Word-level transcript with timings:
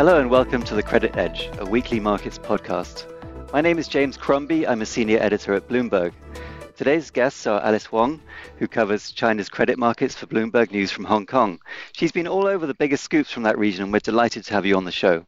Hello 0.00 0.18
and 0.18 0.30
welcome 0.30 0.62
to 0.62 0.74
the 0.74 0.82
Credit 0.82 1.14
Edge, 1.18 1.50
a 1.58 1.66
weekly 1.66 2.00
markets 2.00 2.38
podcast. 2.38 3.04
My 3.52 3.60
name 3.60 3.78
is 3.78 3.86
James 3.86 4.16
Crombie. 4.16 4.66
I'm 4.66 4.80
a 4.80 4.86
senior 4.86 5.18
editor 5.18 5.52
at 5.52 5.68
Bloomberg. 5.68 6.14
Today's 6.74 7.10
guests 7.10 7.46
are 7.46 7.60
Alice 7.60 7.84
Huang, 7.84 8.18
who 8.56 8.66
covers 8.66 9.12
China's 9.12 9.50
credit 9.50 9.78
markets 9.78 10.14
for 10.14 10.24
Bloomberg 10.24 10.70
News 10.70 10.90
from 10.90 11.04
Hong 11.04 11.26
Kong. 11.26 11.60
She's 11.92 12.12
been 12.12 12.26
all 12.26 12.46
over 12.46 12.66
the 12.66 12.72
biggest 12.72 13.04
scoops 13.04 13.30
from 13.30 13.42
that 13.42 13.58
region, 13.58 13.82
and 13.82 13.92
we're 13.92 13.98
delighted 13.98 14.42
to 14.44 14.54
have 14.54 14.64
you 14.64 14.74
on 14.74 14.86
the 14.86 14.90
show. 14.90 15.26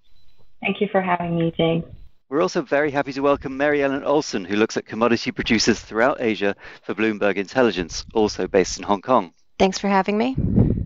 Thank 0.62 0.80
you 0.80 0.88
for 0.90 1.02
having 1.02 1.38
me, 1.38 1.52
James. 1.54 1.84
We're 2.30 2.40
also 2.40 2.62
very 2.62 2.90
happy 2.90 3.12
to 3.12 3.20
welcome 3.20 3.58
Mary 3.58 3.82
Ellen 3.82 4.04
Olson, 4.04 4.42
who 4.42 4.56
looks 4.56 4.78
at 4.78 4.86
commodity 4.86 5.32
producers 5.32 5.80
throughout 5.80 6.16
Asia 6.18 6.56
for 6.80 6.94
Bloomberg 6.94 7.36
Intelligence, 7.36 8.06
also 8.14 8.46
based 8.46 8.78
in 8.78 8.84
Hong 8.84 9.02
Kong. 9.02 9.34
Thanks 9.58 9.78
for 9.78 9.88
having 9.88 10.16
me. 10.16 10.34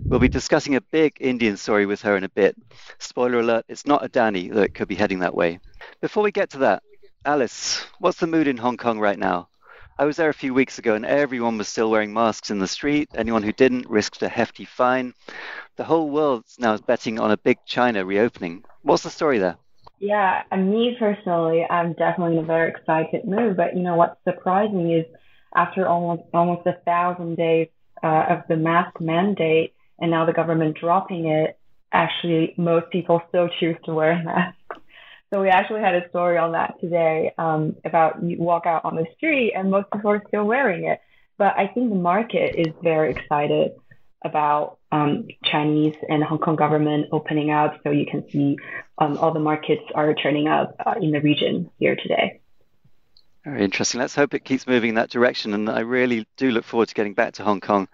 We'll 0.09 0.21
be 0.21 0.29
discussing 0.29 0.77
a 0.77 0.81
big 0.81 1.17
Indian 1.21 1.57
story 1.57 1.85
with 1.85 2.03
her 2.03 2.17
in 2.17 2.23
a 2.23 2.29
bit. 2.29 2.57
Spoiler 2.99 3.41
alert, 3.41 3.65
it's 3.69 3.87
not 3.87 4.05
Adani, 4.05 4.53
though 4.53 4.63
it 4.63 4.73
could 4.73 4.87
be 4.87 4.95
heading 4.95 5.19
that 5.19 5.35
way. 5.35 5.59
Before 6.01 6.23
we 6.23 6.31
get 6.31 6.51
to 6.51 6.59
that, 6.59 6.85
Alice, 7.25 7.85
what's 7.99 8.21
the 8.21 8.29
mood 8.29 8.47
in 8.47 8.57
Hong 8.57 8.77
Kong 8.77 9.01
right 9.01 9.19
now? 9.19 9.49
I 9.99 10.05
was 10.05 10.17
there 10.17 10.29
a 10.29 10.35
few 10.35 10.55
weeks 10.55 10.79
ago 10.79 10.95
and 10.95 11.05
everyone 11.05 11.59
was 11.59 11.67
still 11.67 11.91
wearing 11.91 12.13
masks 12.13 12.51
in 12.51 12.61
the 12.61 12.69
street. 12.69 13.09
Anyone 13.17 13.43
who 13.43 13.53
didn't 13.53 13.91
risked 13.91 14.23
a 14.23 14.29
hefty 14.29 14.65
fine. 14.65 15.13
The 15.77 15.85
whole 15.85 16.09
world's 16.09 16.57
now 16.59 16.77
betting 16.77 17.19
on 17.19 17.33
a 17.33 17.37
big 17.37 17.59
China 17.67 18.05
reopening. 18.05 18.63
What's 18.83 19.03
the 19.03 19.11
story 19.11 19.39
there? 19.39 19.57
Yeah, 19.99 20.43
and 20.53 20.71
me 20.71 20.97
personally, 20.99 21.67
I'm 21.69 21.95
definitely 21.95 22.37
in 22.37 22.45
a 22.45 22.47
very 22.47 22.71
excited 22.71 23.25
mood. 23.25 23.57
But 23.57 23.75
you 23.75 23.83
know 23.83 23.97
what's 23.97 24.23
surprising 24.25 24.93
is 24.93 25.07
after 25.55 25.89
almost 25.89 26.23
almost 26.33 26.67
a 26.67 26.75
thousand 26.85 27.37
days 27.37 27.69
uh, 28.05 28.27
of 28.29 28.43
the 28.49 28.57
mask 28.57 29.01
mandate, 29.01 29.73
and 29.99 30.11
now 30.11 30.27
the 30.27 30.33
government 30.33 30.77
dropping 30.79 31.27
it, 31.27 31.59
actually 31.93 32.55
most 32.57 32.91
people 32.91 33.23
still 33.29 33.49
choose 33.61 33.77
to 33.85 33.95
wear 33.95 34.13
a 34.13 34.25
mask. 34.25 34.57
So 35.33 35.43
we 35.43 35.49
actually 35.49 35.81
had 35.81 35.95
a 35.95 36.09
story 36.09 36.39
on 36.39 36.53
that 36.53 36.75
today 36.81 37.35
um, 37.37 37.77
about 37.85 38.23
you 38.23 38.39
walk 38.39 38.65
out 38.67 38.85
on 38.85 38.95
the 38.95 39.07
street 39.17 39.55
and 39.57 39.71
most 39.71 39.91
people 39.93 40.11
are 40.13 40.23
still 40.29 40.45
wearing 40.45 40.85
it. 40.85 41.01
But 41.37 41.59
I 41.59 41.67
think 41.67 41.91
the 41.91 41.97
market 41.97 42.55
is 42.57 42.73
very 42.83 43.11
excited 43.11 43.73
about 44.25 44.79
um, 44.93 45.29
Chinese 45.45 45.97
and 46.09 46.23
Hong 46.23 46.39
Kong 46.39 46.57
government 46.57 47.09
opening 47.13 47.51
up. 47.51 47.81
So 47.83 47.91
you 47.91 48.07
can 48.07 48.29
see 48.31 48.57
um, 48.99 49.19
all 49.19 49.33
the 49.33 49.41
markets 49.41 49.83
are 49.95 50.15
turning 50.15 50.49
up 50.49 50.77
uh, 50.85 50.95
in 51.01 51.11
the 51.11 51.21
region 51.21 51.71
here 51.79 51.97
today. 51.97 52.41
Very 53.45 53.63
interesting. 53.63 54.01
Let's 54.01 54.15
hope 54.15 54.35
it 54.35 54.45
keeps 54.45 54.67
moving 54.67 54.91
in 54.91 54.95
that 54.97 55.11
direction. 55.11 55.55
And 55.55 55.69
I 55.69 55.81
really 55.81 56.27
do 56.37 56.51
look 56.51 56.65
forward 56.65 56.89
to 56.89 56.95
getting 56.95 57.15
back 57.15 57.35
to 57.35 57.45
Hong 57.45 57.61
Kong. 57.61 57.89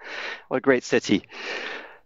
What 0.48 0.59
a 0.59 0.61
great 0.61 0.84
city. 0.84 1.25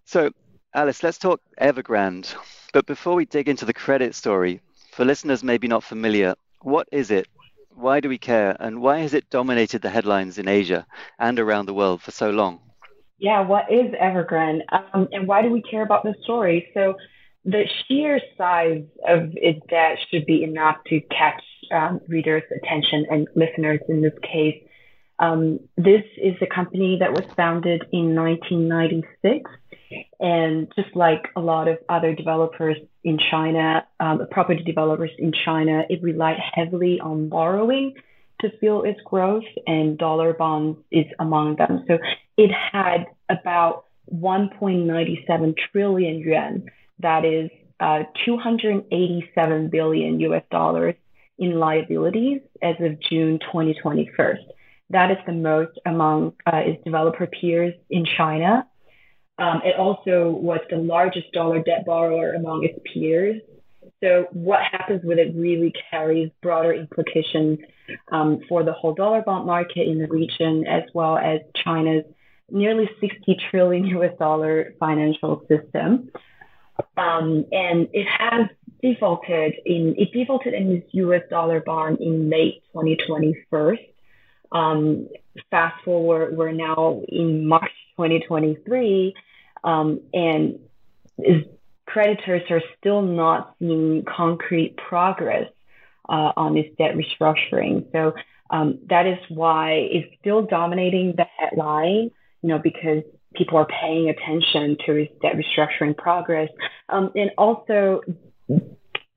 So, 0.06 0.30
Alice, 0.72 1.02
let's 1.02 1.18
talk 1.18 1.40
Evergrande. 1.60 2.32
But 2.72 2.86
before 2.86 3.16
we 3.16 3.24
dig 3.24 3.48
into 3.48 3.64
the 3.64 3.72
credit 3.72 4.14
story, 4.14 4.60
for 4.92 5.04
listeners 5.04 5.42
maybe 5.42 5.66
not 5.66 5.82
familiar, 5.82 6.36
what 6.62 6.88
is 6.92 7.10
it? 7.10 7.26
Why 7.74 7.98
do 7.98 8.08
we 8.08 8.16
care? 8.16 8.56
And 8.60 8.80
why 8.80 8.98
has 8.98 9.14
it 9.14 9.28
dominated 9.30 9.82
the 9.82 9.90
headlines 9.90 10.38
in 10.38 10.46
Asia 10.46 10.86
and 11.18 11.40
around 11.40 11.66
the 11.66 11.74
world 11.74 12.02
for 12.02 12.12
so 12.12 12.30
long? 12.30 12.60
Yeah, 13.18 13.40
what 13.40 13.70
is 13.70 13.92
Evergrande? 14.00 14.62
Um, 14.70 15.08
and 15.10 15.26
why 15.26 15.42
do 15.42 15.50
we 15.50 15.60
care 15.62 15.82
about 15.82 16.04
this 16.04 16.16
story? 16.22 16.70
So, 16.72 16.94
the 17.44 17.64
sheer 17.88 18.20
size 18.38 18.84
of 19.08 19.30
its 19.34 19.60
debt 19.68 19.98
should 20.10 20.24
be 20.24 20.44
enough 20.44 20.76
to 20.86 21.00
catch 21.10 21.42
um, 21.72 22.00
readers' 22.06 22.44
attention 22.54 23.06
and 23.10 23.26
listeners 23.34 23.80
in 23.88 24.02
this 24.02 24.16
case. 24.22 24.62
Um, 25.18 25.60
this 25.76 26.04
is 26.16 26.34
a 26.40 26.46
company 26.46 26.98
that 27.00 27.12
was 27.12 27.24
founded 27.36 27.84
in 27.92 28.14
1996 28.14 29.50
and 30.20 30.72
just 30.74 30.94
like 30.94 31.28
a 31.36 31.40
lot 31.40 31.68
of 31.68 31.78
other 31.88 32.14
developers 32.14 32.76
in 33.04 33.18
China, 33.30 33.86
um, 34.00 34.26
property 34.30 34.62
developers 34.62 35.10
in 35.18 35.32
China, 35.44 35.84
it 35.88 36.02
relied 36.02 36.38
heavily 36.54 37.00
on 37.00 37.28
borrowing 37.28 37.94
to 38.40 38.50
fuel 38.58 38.82
its 38.82 39.00
growth, 39.04 39.44
and 39.66 39.96
dollar 39.96 40.34
bonds 40.34 40.78
is 40.90 41.06
among 41.18 41.56
them. 41.56 41.84
So 41.88 41.98
it 42.36 42.50
had 42.50 43.06
about 43.30 43.86
1.97 44.14 45.54
trillion 45.72 46.18
yuan, 46.18 46.66
that 46.98 47.24
is 47.24 47.50
uh, 47.80 48.04
287 48.24 49.68
billion 49.68 50.20
US 50.20 50.42
dollars 50.50 50.94
in 51.38 51.58
liabilities 51.58 52.40
as 52.62 52.76
of 52.80 53.00
June 53.00 53.38
2021. 53.38 54.38
That 54.90 55.10
is 55.10 55.18
the 55.26 55.32
most 55.32 55.78
among 55.84 56.34
uh, 56.46 56.58
its 56.58 56.84
developer 56.84 57.26
peers 57.26 57.74
in 57.90 58.06
China. 58.16 58.66
Um, 59.38 59.60
it 59.64 59.76
also 59.78 60.30
was 60.30 60.60
the 60.70 60.76
largest 60.76 61.32
dollar 61.32 61.62
debt 61.62 61.84
borrower 61.84 62.32
among 62.32 62.64
its 62.64 62.78
peers. 62.92 63.42
So 64.02 64.26
what 64.32 64.60
happens 64.70 65.02
with 65.04 65.18
it 65.18 65.34
really 65.34 65.72
carries 65.90 66.30
broader 66.42 66.72
implications 66.72 67.58
um, 68.10 68.40
for 68.48 68.62
the 68.62 68.72
whole 68.72 68.94
dollar 68.94 69.22
bond 69.22 69.46
market 69.46 69.88
in 69.88 69.98
the 69.98 70.06
region, 70.06 70.66
as 70.66 70.82
well 70.94 71.18
as 71.18 71.40
China's 71.64 72.04
nearly 72.50 72.88
60 73.00 73.36
trillion 73.50 73.86
US 73.98 74.16
dollar 74.18 74.74
financial 74.78 75.42
system. 75.48 76.10
Um, 76.96 77.46
and 77.52 77.88
it 77.92 78.06
has 78.06 78.48
defaulted 78.82 79.54
in 79.64 79.94
it 79.96 80.12
defaulted 80.12 80.54
in 80.54 80.74
this 80.74 80.84
US 80.92 81.22
dollar 81.30 81.60
bond 81.60 82.00
in 82.00 82.30
late 82.30 82.62
2021. 82.72 83.78
Um, 84.52 85.08
fast 85.50 85.82
forward, 85.84 86.36
we're 86.36 86.52
now 86.52 87.02
in 87.08 87.46
March 87.46 87.70
2023, 87.96 89.14
um, 89.64 90.00
and 90.12 90.58
creditors 91.86 92.42
are 92.50 92.62
still 92.78 93.02
not 93.02 93.54
seeing 93.58 94.04
concrete 94.04 94.76
progress 94.76 95.50
uh, 96.08 96.32
on 96.36 96.54
this 96.54 96.66
debt 96.78 96.94
restructuring. 96.94 97.90
So 97.92 98.12
um, 98.50 98.78
that 98.88 99.06
is 99.06 99.18
why 99.28 99.72
it's 99.90 100.14
still 100.20 100.42
dominating 100.42 101.14
the 101.16 101.26
headline, 101.38 102.10
you 102.42 102.48
know, 102.48 102.58
because 102.58 103.02
people 103.34 103.58
are 103.58 103.66
paying 103.66 104.08
attention 104.08 104.76
to 104.86 105.06
debt 105.22 105.34
restructuring 105.36 105.96
progress. 105.96 106.48
Um, 106.88 107.10
and 107.14 107.30
also, 107.36 108.02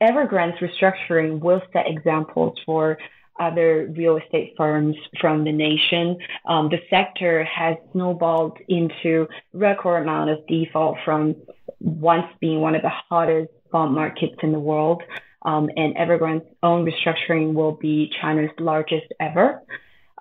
Evergrande's 0.01 0.59
restructuring 0.61 1.39
will 1.39 1.61
set 1.73 1.85
examples 1.87 2.57
for 2.65 2.97
other 3.39 3.91
real 3.95 4.17
estate 4.17 4.53
firms 4.57 4.95
from 5.19 5.43
the 5.43 5.51
nation. 5.51 6.17
Um, 6.47 6.69
the 6.69 6.79
sector 6.89 7.43
has 7.43 7.77
snowballed 7.91 8.57
into 8.67 9.27
record 9.53 10.03
amount 10.03 10.29
of 10.29 10.45
default 10.47 10.97
from 11.05 11.35
once 11.79 12.27
being 12.39 12.61
one 12.61 12.75
of 12.75 12.81
the 12.81 12.89
hottest 12.89 13.51
bond 13.71 13.95
markets 13.95 14.35
in 14.43 14.51
the 14.51 14.59
world. 14.59 15.03
Um, 15.43 15.69
and 15.77 15.95
Evergrande's 15.95 16.53
own 16.61 16.85
restructuring 16.85 17.53
will 17.53 17.71
be 17.71 18.11
China's 18.21 18.51
largest 18.59 19.05
ever. 19.19 19.61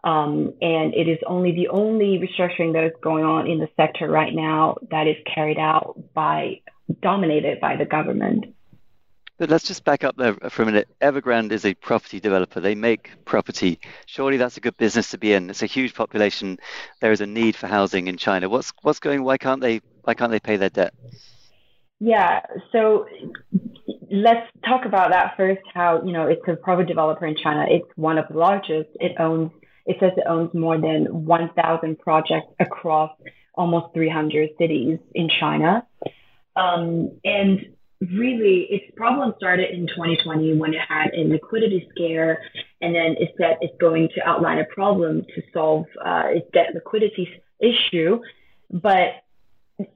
Um, 0.04 0.54
and 0.62 0.94
it 0.94 1.08
is 1.08 1.18
only 1.26 1.52
the 1.52 1.68
only 1.68 2.18
restructuring 2.18 2.74
that 2.74 2.84
is 2.84 2.92
going 3.02 3.24
on 3.24 3.48
in 3.48 3.58
the 3.58 3.68
sector 3.76 4.08
right 4.08 4.32
now 4.32 4.76
that 4.90 5.08
is 5.08 5.16
carried 5.34 5.58
out 5.58 5.98
by 6.14 6.60
dominated 7.02 7.60
by 7.60 7.76
the 7.76 7.84
government. 7.84 8.54
But 9.38 9.50
let's 9.50 9.64
just 9.64 9.84
back 9.84 10.02
up 10.02 10.16
there 10.16 10.34
for 10.50 10.62
a 10.62 10.66
minute. 10.66 10.88
Evergrande 11.00 11.52
is 11.52 11.64
a 11.64 11.74
property 11.74 12.18
developer. 12.18 12.58
They 12.58 12.74
make 12.74 13.24
property. 13.24 13.78
Surely 14.06 14.36
that's 14.36 14.56
a 14.56 14.60
good 14.60 14.76
business 14.76 15.12
to 15.12 15.18
be 15.18 15.32
in. 15.32 15.48
It's 15.48 15.62
a 15.62 15.66
huge 15.66 15.94
population. 15.94 16.58
There 17.00 17.12
is 17.12 17.20
a 17.20 17.26
need 17.26 17.54
for 17.54 17.68
housing 17.68 18.08
in 18.08 18.16
China. 18.16 18.48
What's 18.48 18.72
what's 18.82 18.98
going? 18.98 19.22
Why 19.22 19.38
can't 19.38 19.60
they? 19.60 19.80
Why 20.02 20.14
can't 20.14 20.32
they 20.32 20.40
pay 20.40 20.56
their 20.56 20.70
debt? 20.70 20.92
Yeah. 22.00 22.40
So 22.72 23.06
let's 24.10 24.46
talk 24.66 24.84
about 24.84 25.12
that 25.12 25.36
first. 25.36 25.62
How 25.72 26.02
you 26.04 26.12
know 26.12 26.26
it's 26.26 26.42
a 26.48 26.56
property 26.56 26.88
developer 26.88 27.24
in 27.24 27.36
China. 27.36 27.64
It's 27.68 27.88
one 27.94 28.18
of 28.18 28.26
the 28.28 28.38
largest. 28.38 28.90
It 29.00 29.12
owns. 29.20 29.52
It 29.86 29.96
says 30.00 30.12
it 30.18 30.24
owns 30.28 30.52
more 30.52 30.78
than 30.78 31.24
1,000 31.24 31.98
projects 31.98 32.52
across 32.60 33.10
almost 33.54 33.94
300 33.94 34.50
cities 34.58 34.98
in 35.14 35.30
China. 35.40 35.86
Um, 36.56 37.18
and 37.24 37.74
really, 38.00 38.66
its 38.70 38.94
problem 38.96 39.34
started 39.38 39.70
in 39.70 39.86
2020 39.88 40.56
when 40.56 40.74
it 40.74 40.80
had 40.86 41.10
a 41.14 41.24
liquidity 41.24 41.88
scare, 41.90 42.42
and 42.80 42.94
then 42.94 43.16
it 43.18 43.34
said 43.38 43.58
it's 43.60 43.76
going 43.80 44.08
to 44.14 44.26
outline 44.26 44.58
a 44.58 44.64
problem 44.64 45.24
to 45.34 45.42
solve 45.52 45.86
uh, 46.04 46.24
its 46.26 46.48
debt 46.52 46.74
liquidity 46.74 47.28
issue. 47.60 48.20
But 48.70 49.22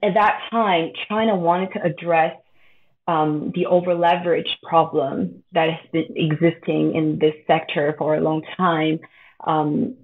at 0.01 0.13
that 0.15 0.41
time, 0.49 0.91
China 1.07 1.35
wanted 1.35 1.73
to 1.73 1.83
address 1.83 2.35
um, 3.07 3.51
the 3.53 3.65
over 3.65 3.93
leverage 3.93 4.57
problem 4.63 5.43
that 5.51 5.69
has 5.69 5.89
been 5.91 6.15
existing 6.15 6.95
in 6.95 7.19
this 7.19 7.33
sector 7.47 7.95
for 7.97 8.15
a 8.15 8.21
long 8.21 8.43
time. 8.57 8.99
Um, 9.45 9.95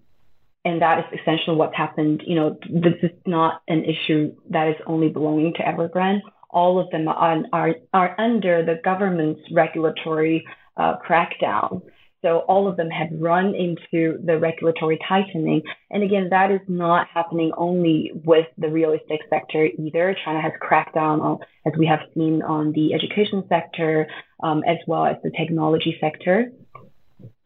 and 0.66 0.82
that 0.82 1.00
is 1.00 1.20
essentially 1.22 1.56
what's 1.56 1.76
happened. 1.76 2.24
You 2.26 2.36
know, 2.36 2.60
this 2.70 2.96
is 3.02 3.12
not 3.26 3.62
an 3.68 3.86
issue 3.86 4.36
that 4.50 4.68
is 4.70 4.76
only 4.86 5.10
belonging 5.10 5.54
to 5.56 5.64
Evergrande. 5.64 6.22
All 6.50 6.80
of 6.80 6.90
them 6.90 7.08
are, 7.08 7.44
are, 7.54 7.76
are 7.94 8.16
under 8.20 8.66
the 8.66 8.80
government's 8.84 9.42
regulatory 9.52 10.46
uh, 10.78 10.96
crackdown. 11.08 11.82
So 12.22 12.40
all 12.50 12.68
of 12.68 12.76
them 12.76 12.90
have 12.90 13.08
run 13.18 13.56
into 13.56 14.20
the 14.24 14.38
regulatory 14.38 15.00
tightening. 15.08 15.62
And 15.90 16.04
again, 16.04 16.28
that 16.32 16.52
is 16.52 16.60
not 16.68 17.08
happening 17.14 17.54
only 17.56 18.12
with 18.26 18.48
the 18.58 18.70
real 18.70 18.92
estate 18.92 19.22
sector 19.30 19.70
either. 19.78 20.16
China 20.26 20.42
has 20.42 20.52
cracked 20.60 20.96
down 20.96 21.22
on, 21.22 21.40
as 21.66 21.74
we 21.78 21.86
have 21.86 22.00
seen 22.14 22.42
on 22.42 22.74
the 22.74 22.94
education 22.94 23.46
sector, 23.48 24.08
um, 24.44 24.64
as 24.68 24.78
well 24.86 25.06
as 25.06 25.16
the 25.24 25.32
technology 25.32 25.98
sector. 26.02 26.52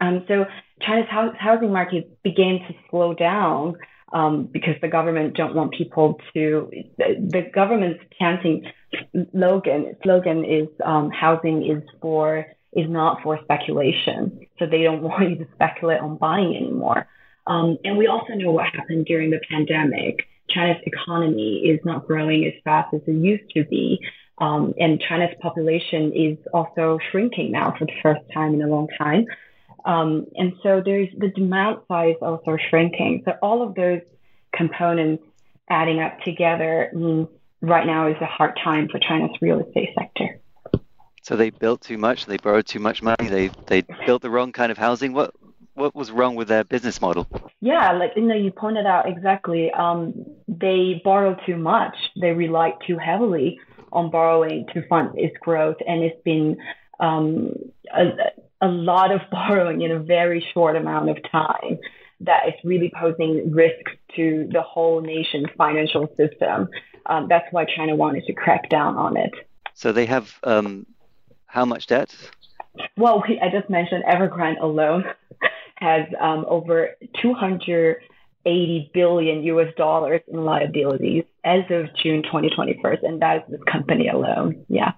Um, 0.02 0.26
so 0.28 0.46
China's 0.82 1.08
housing 1.38 1.72
market 1.72 2.22
began 2.24 2.60
to 2.68 2.74
slow 2.90 3.14
down 3.14 3.76
um, 4.14 4.46
because 4.46 4.76
the 4.82 4.88
government 4.88 5.36
don't 5.36 5.56
want 5.56 5.74
people 5.74 6.20
to. 6.34 6.70
The, 6.98 7.16
the 7.20 7.42
government's 7.54 8.04
chanting 8.20 8.72
slogan 9.32 9.96
slogan 10.04 10.46
is 10.46 10.68
um, 10.86 11.10
housing 11.12 11.66
is 11.66 11.84
for 12.00 12.46
is 12.72 12.90
not 12.90 13.22
for 13.24 13.40
speculation. 13.44 14.48
So 14.60 14.66
they 14.66 14.84
don't 14.84 15.02
want 15.10 15.30
you 15.30 15.36
to 15.38 15.48
speculate 15.54 16.00
on 16.00 16.18
buying 16.18 16.56
anymore. 16.56 17.08
Um, 17.46 17.78
and 17.84 17.98
we 17.98 18.08
also 18.08 18.34
know 18.34 18.52
what 18.52 18.68
happened 18.68 19.06
during 19.06 19.32
the 19.32 19.42
pandemic. 19.50 20.28
China's 20.50 20.82
economy 20.86 21.58
is 21.66 21.80
not 21.84 22.08
growing 22.08 22.46
as 22.46 22.54
fast 22.64 22.94
as 22.94 23.02
it 23.08 23.12
used 23.12 23.50
to 23.52 23.66
be. 23.66 24.00
Um, 24.38 24.74
and 24.80 25.00
China's 25.00 25.36
population 25.42 26.12
is 26.14 26.38
also 26.54 27.00
shrinking 27.12 27.52
now 27.52 27.76
for 27.78 27.86
the 27.86 27.94
first 28.02 28.22
time 28.34 28.54
in 28.54 28.62
a 28.62 28.68
long 28.68 28.88
time. 28.98 29.26
Um, 29.86 30.28
and 30.36 30.54
so 30.64 30.82
there's 30.84 31.10
the 31.18 31.30
demand 31.30 31.78
size 31.88 32.16
also 32.22 32.58
shrinking. 32.70 33.24
So 33.26 33.34
all 33.42 33.62
of 33.62 33.76
those 33.76 34.02
components 34.56 35.24
adding 35.70 36.00
up 36.00 36.20
together 36.22 36.90
means 36.94 37.28
right 37.62 37.86
now 37.86 38.08
is 38.08 38.18
a 38.22 38.26
hard 38.26 38.58
time 38.64 38.88
for 38.90 39.00
China's 39.00 39.36
real 39.42 39.60
estate 39.60 39.90
sector. 39.98 40.40
So 41.22 41.36
they 41.38 41.50
built 41.50 41.82
too 41.82 41.98
much. 41.98 42.26
They 42.26 42.38
borrowed 42.38 42.66
too 42.66 42.80
much 42.80 43.02
money. 43.02 43.30
They 43.30 43.50
they 43.68 43.84
built 44.06 44.22
the 44.22 44.30
wrong 44.30 44.52
kind 44.52 44.72
of 44.72 44.78
housing. 44.78 45.14
What 45.14 45.34
what 45.74 45.96
was 45.96 46.12
wrong 46.12 46.36
with 46.36 46.50
their 46.50 46.64
business 46.64 47.02
model? 47.02 47.28
Yeah, 47.62 47.94
like 47.94 48.12
you 48.16 48.24
know, 48.24 48.36
you 48.36 48.52
pointed 48.52 48.86
out 48.86 49.08
exactly. 49.08 49.72
Um, 49.72 50.26
they 50.48 51.02
borrowed 51.04 51.40
too 51.46 51.56
much. 51.56 51.96
They 52.20 52.32
relied 52.32 52.74
too 52.86 52.98
heavily 52.98 53.60
on 53.94 54.12
borrowing 54.12 54.66
to 54.74 54.86
fund 54.88 55.12
its 55.16 55.36
growth, 55.40 55.78
and 55.88 56.04
it's 56.04 56.22
been 56.24 56.58
um, 57.00 57.54
a, 57.96 58.10
a 58.64 58.68
lot 58.68 59.12
of 59.12 59.22
borrowing 59.32 59.82
in 59.82 59.92
a 59.92 60.00
very 60.00 60.46
short 60.54 60.76
amount 60.76 61.10
of 61.10 61.18
time 61.32 61.78
that 62.22 62.48
is 62.48 62.54
really 62.64 62.92
posing 62.98 63.52
risks 63.52 63.92
to 64.16 64.48
the 64.52 64.62
whole 64.62 65.02
nation's 65.02 65.48
financial 65.58 66.08
system. 66.16 66.70
Um, 67.06 67.28
that's 67.28 67.46
why 67.52 67.66
China 67.66 67.96
wanted 67.96 68.24
to 68.26 68.34
crack 68.34 68.70
down 68.70 68.96
on 68.96 69.18
it. 69.18 69.32
So 69.74 69.92
they 69.92 70.06
have 70.06 70.40
um, 70.44 70.86
how 71.48 71.66
much 71.66 71.88
debt? 71.88 72.16
Well, 72.96 73.24
we, 73.28 73.40
I 73.40 73.50
just 73.50 73.70
mentioned 73.70 74.04
Evergrande 74.06 74.62
alone 74.62 75.04
has 75.76 76.08
um, 76.20 76.46
over 76.48 76.92
280 77.22 78.92
billion 78.94 79.44
US 79.44 79.74
dollars 79.76 80.22
in 80.28 80.46
liabilities 80.46 81.26
as 81.44 81.64
of 81.70 81.88
June 82.02 82.24
2021, 82.24 82.98
and 83.04 83.22
that 83.22 83.38
is 83.38 83.44
this 83.52 83.62
company 83.70 84.08
alone. 84.08 84.66
Yeah. 84.70 84.94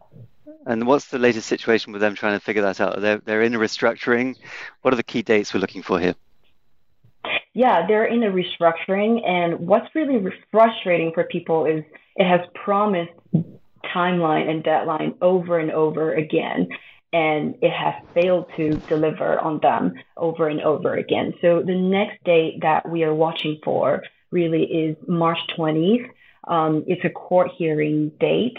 And 0.66 0.88
what's 0.88 1.06
the 1.06 1.20
latest 1.20 1.48
situation 1.48 1.94
with 1.94 2.02
them 2.02 2.16
trying 2.16 2.38
to 2.38 2.44
figure 2.44 2.64
that 2.64 2.82
out? 2.82 3.00
They're, 3.00 3.20
they're 3.20 3.44
in 3.44 3.54
a 3.54 3.60
restructuring. 3.60 4.36
What 4.82 4.94
are 4.94 4.98
the 4.98 5.04
key 5.04 5.22
dates 5.22 5.54
we're 5.54 5.60
looking 5.60 5.84
for 5.84 6.00
here? 6.00 6.16
Yeah, 7.54 7.86
they're 7.88 8.06
in 8.06 8.24
a 8.24 8.32
restructuring. 8.32 9.28
And 9.28 9.68
what's 9.68 9.94
really 9.94 10.22
frustrating 10.52 11.12
for 11.14 11.24
people 11.24 11.66
is 11.66 11.84
it 12.16 12.28
has 12.28 12.42
promised 12.54 13.14
timeline 13.94 14.50
and 14.50 14.64
deadline 14.64 15.16
over 15.22 15.60
and 15.60 15.72
over 15.72 16.14
again. 16.14 16.68
And 17.14 17.56
it 17.62 17.72
has 17.72 17.94
failed 18.14 18.48
to 18.58 18.74
deliver 18.90 19.40
on 19.40 19.60
them 19.62 19.94
over 20.18 20.50
and 20.50 20.62
over 20.62 20.96
again. 20.96 21.34
So 21.42 21.62
the 21.62 21.76
next 21.76 22.22
date 22.26 22.60
that 22.62 22.90
we 22.90 23.04
are 23.04 23.14
watching 23.14 23.60
for 23.64 24.04
really 24.32 24.64
is 24.64 24.98
March 25.08 25.38
20th. 25.58 26.10
Um, 26.48 26.84
it's 26.88 27.06
a 27.06 27.10
court 27.10 27.52
hearing 27.58 28.12
date. 28.20 28.58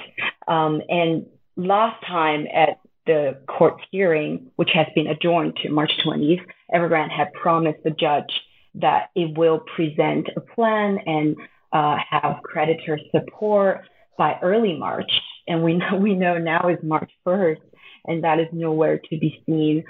Um, 0.48 0.80
and 0.88 1.26
last 1.56 2.02
time 2.06 2.46
at 2.54 2.80
the 3.06 3.38
court 3.46 3.80
hearing, 3.90 4.50
which 4.56 4.70
has 4.74 4.86
been 4.94 5.06
adjourned 5.06 5.56
to 5.62 5.70
March 5.70 5.92
20th, 6.04 6.44
Evergrande 6.74 7.10
had 7.10 7.32
promised 7.32 7.82
the 7.84 7.90
judge 7.90 8.30
that 8.74 9.10
it 9.14 9.36
will 9.38 9.60
present 9.74 10.28
a 10.36 10.40
plan 10.40 10.98
and 11.06 11.36
uh, 11.72 11.96
have 12.10 12.42
creditor 12.42 12.98
support 13.10 13.82
by 14.18 14.38
early 14.42 14.76
March. 14.76 15.10
And 15.46 15.62
we 15.62 15.74
know 15.74 15.96
we 15.96 16.14
know 16.14 16.38
now 16.38 16.68
is 16.68 16.78
March 16.82 17.10
1st, 17.26 17.60
and 18.06 18.24
that 18.24 18.40
is 18.40 18.46
nowhere 18.52 18.98
to 18.98 19.18
be 19.18 19.42
seen. 19.46 19.84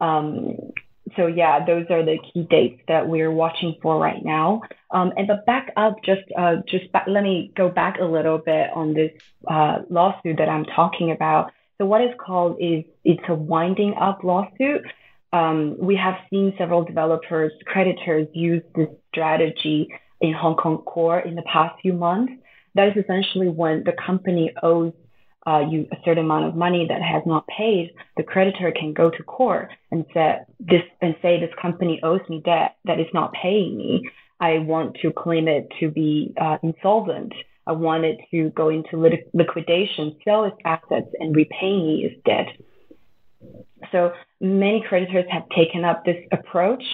Um, 0.00 0.56
so 1.16 1.26
yeah, 1.26 1.64
those 1.64 1.86
are 1.90 2.04
the 2.04 2.18
key 2.18 2.46
dates 2.48 2.82
that 2.88 3.08
we're 3.08 3.30
watching 3.30 3.76
for 3.82 3.98
right 3.98 4.24
now. 4.24 4.62
Um, 4.90 5.12
and 5.16 5.26
but 5.26 5.44
back 5.46 5.72
up, 5.76 5.96
just 6.04 6.22
uh, 6.36 6.56
just 6.66 6.90
back, 6.92 7.06
let 7.08 7.22
me 7.22 7.52
go 7.56 7.68
back 7.68 7.98
a 8.00 8.04
little 8.04 8.38
bit 8.38 8.70
on 8.74 8.94
this 8.94 9.12
uh, 9.46 9.78
lawsuit 9.90 10.38
that 10.38 10.48
I'm 10.48 10.64
talking 10.64 11.10
about. 11.10 11.52
So 11.78 11.86
what 11.86 12.00
is 12.00 12.10
called 12.18 12.56
is 12.60 12.84
it's 13.04 13.22
a 13.28 13.34
winding 13.34 13.94
up 13.94 14.24
lawsuit. 14.24 14.82
Um, 15.32 15.76
we 15.78 15.96
have 15.96 16.14
seen 16.30 16.54
several 16.58 16.84
developers, 16.84 17.52
creditors 17.66 18.26
use 18.32 18.62
this 18.74 18.88
strategy 19.10 19.88
in 20.20 20.32
Hong 20.32 20.56
Kong 20.56 20.78
court 20.78 21.26
in 21.26 21.34
the 21.34 21.42
past 21.42 21.80
few 21.82 21.92
months. 21.92 22.32
That 22.74 22.88
is 22.88 23.04
essentially 23.04 23.48
when 23.48 23.84
the 23.84 23.92
company 23.92 24.52
owes 24.62 24.92
uh, 25.48 25.60
you 25.60 25.88
a 25.92 25.96
certain 26.04 26.24
amount 26.24 26.44
of 26.44 26.54
money 26.54 26.86
that 26.88 27.00
has 27.00 27.22
not 27.24 27.46
paid, 27.46 27.94
the 28.18 28.22
creditor 28.22 28.70
can 28.70 28.92
go 28.92 29.08
to 29.10 29.22
court 29.22 29.70
and 29.90 30.04
say 30.12 30.40
this 30.60 30.82
and 31.00 31.14
say 31.22 31.40
this 31.40 31.54
company 31.60 31.98
owes 32.02 32.20
me 32.28 32.42
debt 32.44 32.76
that 32.84 33.00
is 33.00 33.06
not 33.14 33.32
paying 33.32 33.76
me. 33.76 34.02
I 34.40 34.58
want 34.58 34.98
to 35.02 35.10
claim 35.10 35.48
it 35.48 35.72
to 35.80 35.90
be 35.90 36.34
uh, 36.38 36.58
insolvent. 36.62 37.32
I 37.66 37.72
want 37.72 38.04
it 38.04 38.18
to 38.30 38.50
go 38.50 38.68
into 38.68 38.98
liquidation, 39.32 40.16
sell 40.24 40.44
its 40.44 40.56
assets, 40.64 41.08
and 41.18 41.34
repay 41.34 41.76
me 41.76 42.04
its 42.04 42.20
debt. 42.24 42.48
So 43.90 44.12
many 44.40 44.84
creditors 44.86 45.24
have 45.30 45.48
taken 45.56 45.84
up 45.84 46.04
this 46.04 46.22
approach. 46.30 46.84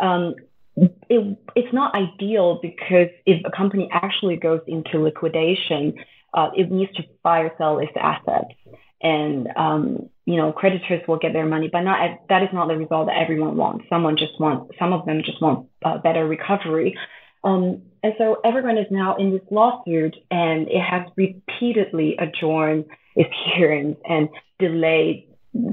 Um, 0.00 0.34
it, 0.76 1.38
it's 1.54 1.72
not 1.74 1.94
ideal 1.94 2.58
because 2.62 3.08
if 3.26 3.42
a 3.44 3.50
company 3.50 3.88
actually 3.92 4.36
goes 4.36 4.60
into 4.66 4.98
liquidation, 4.98 5.94
uh, 6.34 6.50
it 6.56 6.70
needs 6.70 6.92
to 6.94 7.02
buy 7.22 7.40
or 7.40 7.52
sell 7.58 7.78
its 7.78 7.92
assets. 7.98 8.54
And, 9.02 9.48
um, 9.56 10.08
you 10.26 10.36
know, 10.36 10.52
creditors 10.52 11.02
will 11.08 11.18
get 11.18 11.32
their 11.32 11.46
money, 11.46 11.68
but 11.70 11.80
not 11.80 12.20
that 12.28 12.42
is 12.42 12.50
not 12.52 12.68
the 12.68 12.76
result 12.76 13.08
that 13.08 13.16
everyone 13.16 13.56
wants. 13.56 13.84
Someone 13.88 14.16
just 14.16 14.38
wants, 14.38 14.76
some 14.78 14.92
of 14.92 15.04
them 15.06 15.22
just 15.24 15.42
want 15.42 15.68
uh, 15.84 15.98
better 15.98 16.26
recovery. 16.26 16.96
Um, 17.42 17.82
and 18.04 18.14
so 18.18 18.38
Evergrande 18.44 18.80
is 18.80 18.90
now 18.90 19.16
in 19.16 19.32
this 19.32 19.42
lawsuit 19.50 20.16
and 20.30 20.68
it 20.68 20.80
has 20.80 21.02
repeatedly 21.16 22.16
adjourned 22.18 22.84
its 23.16 23.30
hearings 23.54 23.96
and 24.08 24.28
delayed 24.58 25.28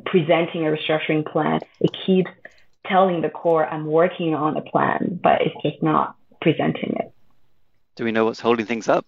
presenting 0.06 0.66
a 0.66 0.72
restructuring 0.72 1.26
plan. 1.32 1.60
It 1.80 1.92
keeps 2.06 2.32
telling 2.88 3.22
the 3.22 3.30
court, 3.30 3.68
I'm 3.72 3.86
working 3.86 4.34
on 4.34 4.58
a 4.58 4.62
plan, 4.62 5.20
but 5.22 5.42
it's 5.42 5.56
just 5.64 5.82
not 5.84 6.16
presenting 6.42 6.96
it. 6.98 7.14
Do 7.96 8.06
we 8.06 8.12
know 8.12 8.26
what's 8.26 8.40
holding 8.40 8.66
things 8.66 8.88
up? 8.88 9.06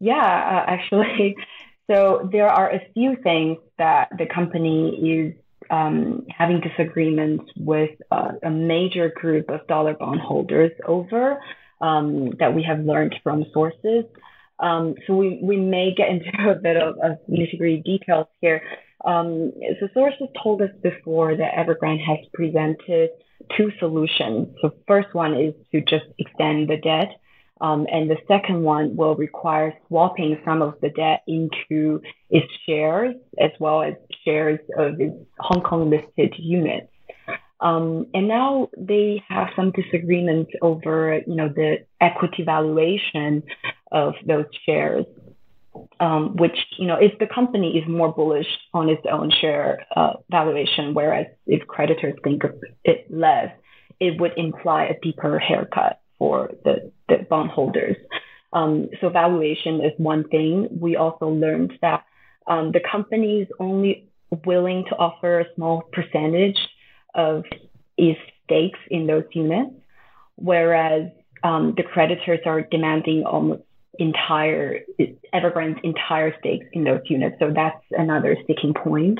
Yeah, 0.00 0.14
uh, 0.14 0.70
actually. 0.70 1.36
So 1.88 2.28
there 2.32 2.48
are 2.48 2.68
a 2.72 2.80
few 2.94 3.14
things 3.22 3.58
that 3.78 4.08
the 4.18 4.26
company 4.26 4.88
is 4.88 5.34
um, 5.70 6.26
having 6.36 6.60
disagreements 6.60 7.44
with 7.56 7.90
uh, 8.10 8.32
a 8.42 8.50
major 8.50 9.12
group 9.14 9.48
of 9.50 9.66
dollar 9.68 9.94
bond 9.94 10.20
holders 10.20 10.72
over 10.84 11.40
um, 11.80 12.30
that 12.38 12.54
we 12.54 12.64
have 12.64 12.80
learned 12.80 13.14
from 13.22 13.44
sources. 13.52 14.04
Um, 14.58 14.94
so 15.06 15.14
we, 15.14 15.38
we 15.42 15.56
may 15.56 15.94
get 15.94 16.08
into 16.14 16.50
a 16.50 16.54
bit 16.56 16.76
of, 16.76 16.96
of 16.98 17.18
nitty 17.30 17.58
gritty 17.58 17.82
details 17.82 18.26
here. 18.40 18.62
Um, 19.04 19.52
so 19.78 19.88
sources 19.94 20.26
told 20.42 20.62
us 20.62 20.70
before 20.82 21.36
that 21.36 21.52
Evergrande 21.54 22.04
has 22.04 22.18
presented 22.32 23.10
two 23.56 23.70
solutions. 23.78 24.48
So 24.60 24.72
first 24.88 25.14
one 25.14 25.34
is 25.36 25.54
to 25.70 25.80
just 25.82 26.06
extend 26.18 26.68
the 26.68 26.78
debt 26.78 27.20
Um, 27.60 27.86
and 27.90 28.10
the 28.10 28.18
second 28.28 28.62
one 28.62 28.96
will 28.96 29.16
require 29.16 29.74
swapping 29.88 30.38
some 30.44 30.60
of 30.60 30.74
the 30.82 30.90
debt 30.90 31.22
into 31.26 32.02
its 32.28 32.46
shares 32.66 33.14
as 33.40 33.50
well 33.58 33.82
as 33.82 33.94
shares 34.24 34.60
of 34.76 35.00
its 35.00 35.16
Hong 35.38 35.62
Kong 35.62 35.90
listed 35.90 36.34
units. 36.38 36.88
Um, 37.60 38.06
and 38.12 38.28
now 38.28 38.68
they 38.76 39.22
have 39.28 39.48
some 39.56 39.72
disagreements 39.72 40.50
over, 40.60 41.22
you 41.26 41.34
know, 41.34 41.48
the 41.48 41.86
equity 42.02 42.42
valuation 42.42 43.42
of 43.90 44.12
those 44.26 44.44
shares, 44.66 45.06
um, 45.98 46.36
which, 46.36 46.58
you 46.78 46.86
know, 46.86 46.96
if 46.96 47.18
the 47.18 47.26
company 47.26 47.78
is 47.78 47.88
more 47.88 48.12
bullish 48.12 48.46
on 48.74 48.90
its 48.90 49.02
own 49.10 49.30
share 49.40 49.86
uh, 49.96 50.14
valuation, 50.30 50.92
whereas 50.92 51.26
if 51.46 51.66
creditors 51.66 52.14
think 52.22 52.44
of 52.44 52.52
it 52.84 53.06
less, 53.10 53.50
it 53.98 54.20
would 54.20 54.32
imply 54.36 54.84
a 54.84 55.00
deeper 55.00 55.38
haircut 55.38 56.00
for 56.18 56.50
the, 56.64 56.92
the 57.08 57.26
bondholders. 57.28 57.96
Um, 58.52 58.88
so 59.00 59.08
valuation 59.08 59.84
is 59.84 59.92
one 59.98 60.28
thing. 60.28 60.68
We 60.80 60.96
also 60.96 61.28
learned 61.28 61.72
that 61.82 62.04
um, 62.46 62.72
the 62.72 62.80
company 62.80 63.42
is 63.42 63.48
only 63.58 64.08
willing 64.44 64.84
to 64.88 64.96
offer 64.96 65.40
a 65.40 65.54
small 65.54 65.82
percentage 65.92 66.58
of 67.14 67.44
its 67.96 68.20
stakes 68.44 68.78
in 68.90 69.06
those 69.06 69.24
units, 69.32 69.74
whereas 70.36 71.10
um, 71.42 71.74
the 71.76 71.82
creditors 71.82 72.40
are 72.46 72.62
demanding 72.62 73.24
almost 73.24 73.62
entire 73.98 74.80
Evergrande's 75.34 75.80
entire 75.82 76.34
stakes 76.38 76.66
in 76.72 76.84
those 76.84 77.00
units. 77.06 77.36
So 77.38 77.50
that's 77.54 77.82
another 77.90 78.36
sticking 78.44 78.74
point. 78.74 79.18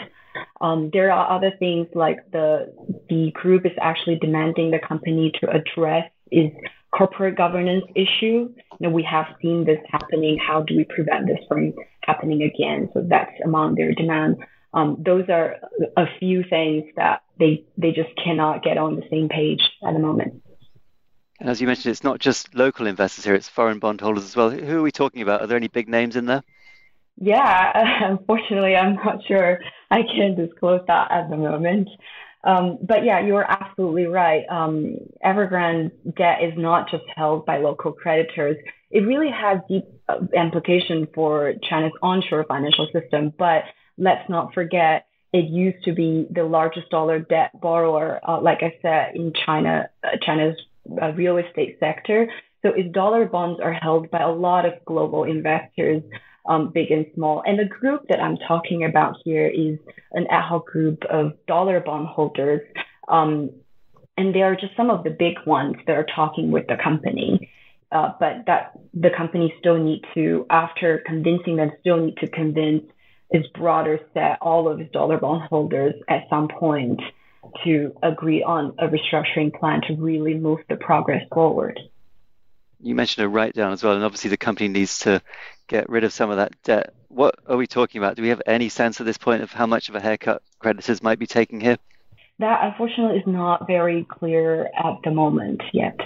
Um, 0.60 0.90
there 0.92 1.10
are 1.12 1.34
other 1.34 1.52
things 1.58 1.86
like 1.94 2.30
the 2.30 2.72
the 3.08 3.30
group 3.32 3.64
is 3.64 3.72
actually 3.80 4.16
demanding 4.16 4.70
the 4.70 4.78
company 4.78 5.32
to 5.40 5.50
address 5.50 6.10
its 6.30 6.56
corporate 6.96 7.36
governance 7.36 7.84
issue. 7.94 8.48
You 8.78 8.80
know, 8.80 8.90
we 8.90 9.02
have 9.02 9.26
seen 9.42 9.64
this 9.64 9.78
happening. 9.90 10.38
How 10.38 10.62
do 10.62 10.76
we 10.76 10.84
prevent 10.84 11.26
this 11.26 11.38
from 11.48 11.72
happening 12.02 12.42
again? 12.42 12.90
So 12.94 13.04
that's 13.08 13.32
among 13.44 13.74
their 13.74 13.92
demand. 13.94 14.36
Um, 14.74 15.02
those 15.04 15.24
are 15.28 15.56
a 15.96 16.06
few 16.18 16.44
things 16.48 16.84
that 16.96 17.22
they 17.38 17.64
they 17.78 17.92
just 17.92 18.10
cannot 18.22 18.62
get 18.62 18.76
on 18.78 18.96
the 18.96 19.02
same 19.10 19.28
page 19.28 19.62
at 19.86 19.92
the 19.92 19.98
moment. 19.98 20.42
And 21.38 21.50
as 21.50 21.60
you 21.60 21.66
mentioned, 21.66 21.92
it's 21.92 22.04
not 22.04 22.18
just 22.18 22.54
local 22.54 22.86
investors 22.86 23.24
here; 23.24 23.34
it's 23.34 23.48
foreign 23.48 23.78
bondholders 23.78 24.24
as 24.24 24.36
well. 24.36 24.50
Who 24.50 24.78
are 24.78 24.82
we 24.82 24.92
talking 24.92 25.22
about? 25.22 25.42
Are 25.42 25.46
there 25.46 25.56
any 25.56 25.68
big 25.68 25.88
names 25.88 26.16
in 26.16 26.26
there? 26.26 26.42
Yeah, 27.18 28.04
unfortunately, 28.10 28.76
I'm 28.76 28.96
not 28.96 29.24
sure 29.26 29.60
I 29.90 30.02
can 30.02 30.34
disclose 30.34 30.82
that 30.86 31.10
at 31.10 31.30
the 31.30 31.36
moment. 31.36 31.88
Um, 32.46 32.78
but 32.80 33.04
yeah, 33.04 33.20
you're 33.20 33.44
absolutely 33.44 34.06
right. 34.06 34.44
Um, 34.48 34.98
Evergrande 35.24 35.90
debt 36.16 36.44
is 36.44 36.54
not 36.56 36.88
just 36.88 37.02
held 37.14 37.44
by 37.44 37.58
local 37.58 37.92
creditors. 37.92 38.56
It 38.90 39.00
really 39.00 39.30
has 39.30 39.58
deep 39.68 39.84
uh, 40.08 40.18
implication 40.32 41.08
for 41.12 41.54
China's 41.68 41.92
onshore 42.02 42.44
financial 42.48 42.88
system. 42.92 43.32
But 43.36 43.64
let's 43.98 44.28
not 44.30 44.54
forget, 44.54 45.06
it 45.32 45.46
used 45.46 45.84
to 45.86 45.92
be 45.92 46.28
the 46.30 46.44
largest 46.44 46.88
dollar 46.88 47.18
debt 47.18 47.50
borrower, 47.60 48.20
uh, 48.26 48.40
like 48.40 48.62
I 48.62 48.74
said, 48.80 49.16
in 49.16 49.32
China, 49.44 49.90
uh, 50.04 50.16
China's 50.22 50.56
uh, 51.02 51.12
real 51.12 51.38
estate 51.38 51.78
sector. 51.80 52.28
So 52.62 52.68
its 52.70 52.92
dollar 52.92 53.26
bonds 53.26 53.60
are 53.60 53.72
held 53.72 54.08
by 54.10 54.20
a 54.20 54.30
lot 54.30 54.64
of 54.66 54.72
global 54.84 55.24
investors 55.24 56.02
um, 56.48 56.70
big 56.72 56.90
and 56.90 57.06
small. 57.14 57.42
And 57.46 57.58
the 57.58 57.64
group 57.64 58.06
that 58.08 58.20
I'm 58.20 58.36
talking 58.36 58.84
about 58.84 59.16
here 59.24 59.46
is 59.46 59.78
an 60.12 60.26
ad 60.30 60.44
hoc 60.44 60.66
group 60.66 61.04
of 61.04 61.32
dollar 61.46 61.80
bond 61.80 62.08
holders. 62.08 62.62
Um, 63.08 63.50
and 64.16 64.34
they 64.34 64.42
are 64.42 64.54
just 64.56 64.76
some 64.76 64.90
of 64.90 65.04
the 65.04 65.10
big 65.10 65.34
ones 65.46 65.76
that 65.86 65.96
are 65.96 66.06
talking 66.14 66.50
with 66.50 66.66
the 66.66 66.76
company. 66.82 67.50
Uh, 67.92 68.12
but 68.18 68.44
that 68.46 68.72
the 68.94 69.10
company 69.16 69.54
still 69.60 69.78
need 69.78 70.02
to, 70.14 70.44
after 70.50 71.02
convincing 71.06 71.56
them, 71.56 71.70
still 71.80 71.98
need 71.98 72.16
to 72.16 72.28
convince 72.28 72.82
its 73.30 73.46
broader 73.48 74.00
set, 74.12 74.38
all 74.40 74.68
of 74.68 74.80
its 74.80 74.92
dollar 74.92 75.18
bond 75.18 75.42
holders 75.48 75.94
at 76.08 76.24
some 76.28 76.48
point 76.48 77.00
to 77.64 77.92
agree 78.02 78.42
on 78.42 78.74
a 78.78 78.88
restructuring 78.88 79.52
plan 79.58 79.80
to 79.86 79.94
really 79.94 80.34
move 80.34 80.58
the 80.68 80.76
progress 80.76 81.22
forward. 81.32 81.78
You 82.80 82.94
mentioned 82.94 83.24
a 83.24 83.28
write 83.28 83.54
down 83.54 83.72
as 83.72 83.82
well, 83.82 83.94
and 83.94 84.04
obviously 84.04 84.30
the 84.30 84.36
company 84.36 84.68
needs 84.68 85.00
to 85.00 85.22
get 85.66 85.88
rid 85.88 86.04
of 86.04 86.12
some 86.12 86.30
of 86.30 86.36
that 86.36 86.60
debt. 86.62 86.94
What 87.08 87.36
are 87.46 87.56
we 87.56 87.66
talking 87.66 88.00
about? 88.00 88.16
Do 88.16 88.22
we 88.22 88.28
have 88.28 88.42
any 88.46 88.68
sense 88.68 89.00
at 89.00 89.06
this 89.06 89.18
point 89.18 89.42
of 89.42 89.52
how 89.52 89.66
much 89.66 89.88
of 89.88 89.94
a 89.94 90.00
haircut 90.00 90.42
creditors 90.58 91.02
might 91.02 91.18
be 91.18 91.26
taking 91.26 91.60
here? 91.60 91.78
That 92.38 92.60
unfortunately 92.62 93.18
is 93.18 93.26
not 93.26 93.66
very 93.66 94.04
clear 94.04 94.66
at 94.66 94.98
the 95.04 95.10
moment 95.10 95.62
yet. 95.72 95.98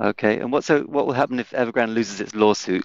Okay, 0.00 0.40
and 0.40 0.50
what 0.50 0.64
so 0.64 0.82
what 0.82 1.06
will 1.06 1.12
happen 1.12 1.38
if 1.38 1.50
Evergrande 1.50 1.94
loses 1.94 2.20
its 2.20 2.34
lawsuit? 2.34 2.84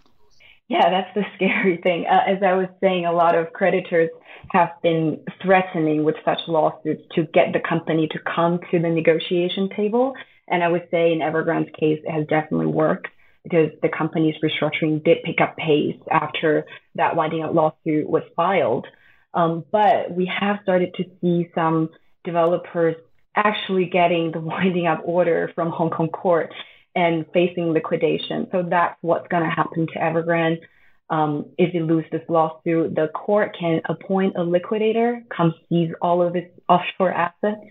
Yeah, 0.67 0.89
that's 0.89 1.13
the 1.15 1.23
scary 1.35 1.77
thing. 1.77 2.05
Uh, 2.05 2.21
as 2.27 2.43
I 2.43 2.53
was 2.53 2.67
saying, 2.81 3.05
a 3.05 3.13
lot 3.13 3.35
of 3.35 3.53
creditors 3.53 4.09
have 4.51 4.69
been 4.83 5.19
threatening 5.41 6.03
with 6.03 6.15
such 6.23 6.39
lawsuits 6.47 7.03
to 7.15 7.23
get 7.23 7.53
the 7.53 7.59
company 7.59 8.07
to 8.11 8.19
come 8.19 8.59
to 8.71 8.79
the 8.79 8.89
negotiation 8.89 9.69
table. 9.69 10.13
And 10.47 10.63
I 10.63 10.67
would 10.67 10.87
say 10.91 11.11
in 11.11 11.19
Evergrande's 11.19 11.71
case, 11.77 12.01
it 12.03 12.11
has 12.11 12.27
definitely 12.27 12.67
worked 12.67 13.07
because 13.43 13.69
the 13.81 13.89
company's 13.89 14.35
restructuring 14.43 15.03
did 15.03 15.23
pick 15.23 15.39
up 15.39 15.55
pace 15.57 15.99
after 16.09 16.65
that 16.95 17.15
winding 17.15 17.43
up 17.43 17.53
lawsuit 17.53 18.09
was 18.09 18.23
filed. 18.35 18.87
Um, 19.33 19.65
but 19.71 20.11
we 20.11 20.25
have 20.39 20.57
started 20.63 20.93
to 20.95 21.03
see 21.21 21.49
some 21.53 21.89
developers 22.23 22.95
actually 23.35 23.85
getting 23.85 24.31
the 24.31 24.39
winding 24.53 24.87
up 24.87 25.01
order 25.03 25.51
from 25.55 25.69
Hong 25.69 25.89
Kong 25.89 26.09
court 26.09 26.53
and 26.95 27.25
facing 27.33 27.71
liquidation. 27.71 28.47
So 28.51 28.63
that's 28.67 28.97
what's 29.01 29.27
going 29.27 29.43
to 29.43 29.49
happen 29.49 29.87
to 29.87 29.99
Evergrande. 29.99 30.61
Um, 31.09 31.47
if 31.57 31.75
it 31.75 31.83
loses 31.83 32.09
this 32.11 32.23
lawsuit, 32.29 32.95
the 32.95 33.09
court 33.13 33.55
can 33.59 33.81
appoint 33.87 34.37
a 34.37 34.43
liquidator, 34.43 35.21
come 35.35 35.53
seize 35.69 35.91
all 36.01 36.25
of 36.25 36.35
its 36.35 36.49
offshore 36.67 37.11
assets, 37.11 37.61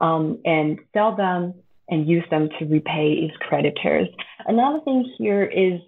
um, 0.00 0.38
and 0.46 0.78
sell 0.94 1.14
them 1.14 1.54
and 1.90 2.08
use 2.08 2.24
them 2.30 2.48
to 2.58 2.64
repay 2.64 3.12
its 3.14 3.36
creditors. 3.38 4.08
Another 4.46 4.80
thing 4.80 5.12
here 5.18 5.44
is, 5.44 5.80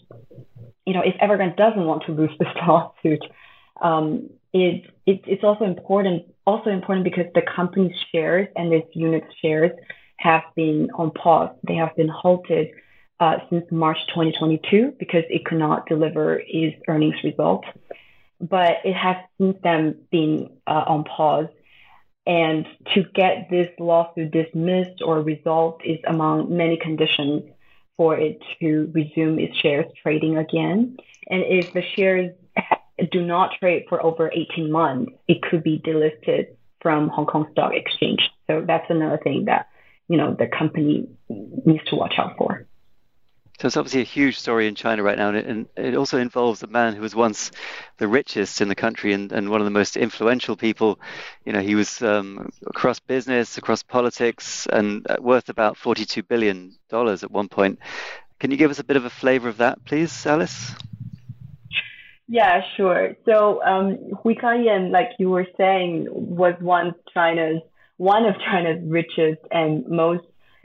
you 0.85 0.93
know, 0.93 1.03
if 1.03 1.15
Evergrande 1.17 1.57
doesn't 1.57 1.85
want 1.85 2.05
to 2.07 2.13
lose 2.13 2.31
this 2.39 2.49
lawsuit, 2.67 3.25
um, 3.81 4.29
it, 4.53 4.85
it, 5.07 5.23
it's 5.27 5.45
also 5.45 5.65
important 5.65 6.25
also 6.47 6.71
important 6.71 7.05
because 7.05 7.27
the 7.35 7.43
company's 7.43 7.97
shares 8.11 8.49
and 8.57 8.73
its 8.73 8.89
unit 8.95 9.25
shares 9.41 9.71
have 10.17 10.43
been 10.55 10.91
on 10.95 11.11
pause. 11.13 11.51
They 11.67 11.75
have 11.77 11.95
been 11.97 12.09
halted 12.09 12.71
uh, 13.21 13.39
since 13.49 13.65
March 13.71 13.99
2022 14.09 14.95
because 14.99 15.25
it 15.31 15.45
could 15.45 15.59
not 15.59 15.87
deliver 15.87 16.43
its 16.45 16.77
earnings 16.89 17.15
results. 17.23 17.69
But 18.41 18.79
it 18.85 18.95
has 18.95 19.17
since 19.39 19.57
then 19.63 20.01
been 20.11 20.51
uh, 20.67 20.85
on 20.87 21.05
pause 21.05 21.47
and 22.27 22.67
to 22.95 23.03
get 23.15 23.49
this 23.51 23.69
lawsuit 23.79 24.31
dismissed 24.31 25.03
or 25.05 25.21
resolved 25.21 25.83
is 25.85 25.99
among 26.07 26.57
many 26.57 26.77
conditions 26.77 27.43
for 27.97 28.17
it 28.17 28.41
to 28.61 28.91
resume 28.95 29.39
its 29.39 29.57
shares 29.59 29.87
trading 30.03 30.37
again. 30.37 30.97
And 31.29 31.43
if 31.43 31.73
the 31.73 31.83
shares 31.97 32.33
do 33.11 33.23
not 33.23 33.59
trade 33.59 33.87
for 33.89 34.03
over 34.03 34.31
18 34.33 34.71
months, 34.71 35.13
it 35.27 35.43
could 35.43 35.63
be 35.63 35.81
delisted 35.85 36.49
from 36.81 37.09
Hong 37.09 37.27
Kong 37.27 37.49
Stock 37.53 37.73
Exchange. 37.75 38.31
So 38.49 38.65
that's 38.67 38.89
another 38.89 39.19
thing 39.23 39.47
that, 39.47 39.69
you 40.09 40.17
know, 40.17 40.35
the 40.35 40.47
company 40.47 41.09
needs 41.29 41.85
to 41.87 41.97
watch 41.97 42.15
out 42.19 42.37
for. 42.37 42.67
So 43.61 43.67
it's 43.67 43.77
obviously 43.77 44.01
a 44.01 44.05
huge 44.05 44.39
story 44.39 44.67
in 44.67 44.75
China 44.75 45.03
right 45.03 45.17
now, 45.17 45.29
and 45.29 45.37
it, 45.37 45.47
and 45.47 45.69
it, 45.77 45.95
also 45.95 46.19
involves 46.19 46.63
a 46.63 46.67
man 46.67 46.95
who 46.95 47.03
was 47.03 47.15
once 47.15 47.53
the 47.99 48.09
richest 48.09 48.61
in 48.61 48.69
the 48.69 48.75
country 48.75 49.13
and, 49.13 49.31
and 49.31 49.51
one 49.51 49.61
of 49.61 49.65
the 49.65 49.71
most 49.71 49.97
influential 49.97 50.57
people. 50.57 50.99
You 51.45 51.53
know, 51.53 51.61
he 51.61 51.75
was 51.75 52.03
um, 52.03 52.51
across 52.67 52.99
business, 52.99 53.59
across 53.59 53.83
politics, 53.83 54.67
and 54.73 55.07
uh, 55.09 55.17
worth 55.21 55.49
about 55.49 55.77
$42 55.77 56.27
billion 56.27 56.77
at 56.91 57.31
one 57.31 57.49
point. 57.49 57.79
Can 58.41 58.51
you 58.51 58.57
give 58.57 58.71
us 58.71 58.81
a 58.81 58.85
bit 58.85 58.97
of 58.97 59.05
a 59.05 59.11
flavor 59.11 59.49
of 59.49 59.59
that, 59.59 59.85
please, 59.85 60.27
Alice? 60.27 60.73
Yeah, 62.27 62.63
sure. 62.77 63.15
So 63.27 63.63
um, 63.63 63.99
Hui 64.23 64.35
Ka-yan, 64.35 64.91
like 64.91 65.11
you 65.19 65.31
were 65.31 65.47
saying, 65.57 66.09
was 66.11 66.55
once 66.61 66.95
China's 67.13 67.61
one 67.99 68.25
of 68.25 68.35
China's 68.41 68.83
richest 68.83 69.41
and 69.51 69.87
most 69.87 70.25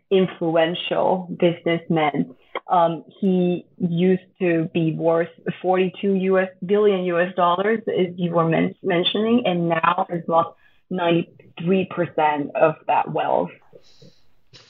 influential 0.09 1.27
businessmen. 1.39 2.35
Um, 2.67 3.03
he 3.19 3.65
used 3.77 4.23
to 4.39 4.69
be 4.73 4.93
worth 4.93 5.29
42 5.61 6.13
US 6.15 6.49
billion 6.65 7.05
US 7.05 7.33
dollars, 7.35 7.81
as 7.87 8.07
you 8.15 8.31
were 8.31 8.47
men- 8.47 8.75
mentioning, 8.83 9.43
and 9.45 9.69
now 9.69 10.05
has 10.09 10.21
lost 10.27 10.57
93% 10.91 12.51
of 12.55 12.75
that 12.87 13.11
wealth. 13.11 13.51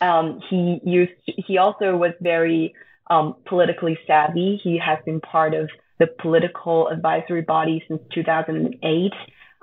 Um, 0.01 0.41
he 0.49 0.79
used. 0.83 1.13
He 1.25 1.57
also 1.57 1.95
was 1.95 2.13
very 2.19 2.73
um, 3.09 3.35
politically 3.45 3.97
savvy. 4.05 4.59
He 4.61 4.77
has 4.77 4.99
been 5.05 5.21
part 5.21 5.53
of 5.53 5.69
the 5.99 6.07
political 6.07 6.87
advisory 6.89 7.41
body 7.41 7.83
since 7.87 8.01
2008, 8.13 9.13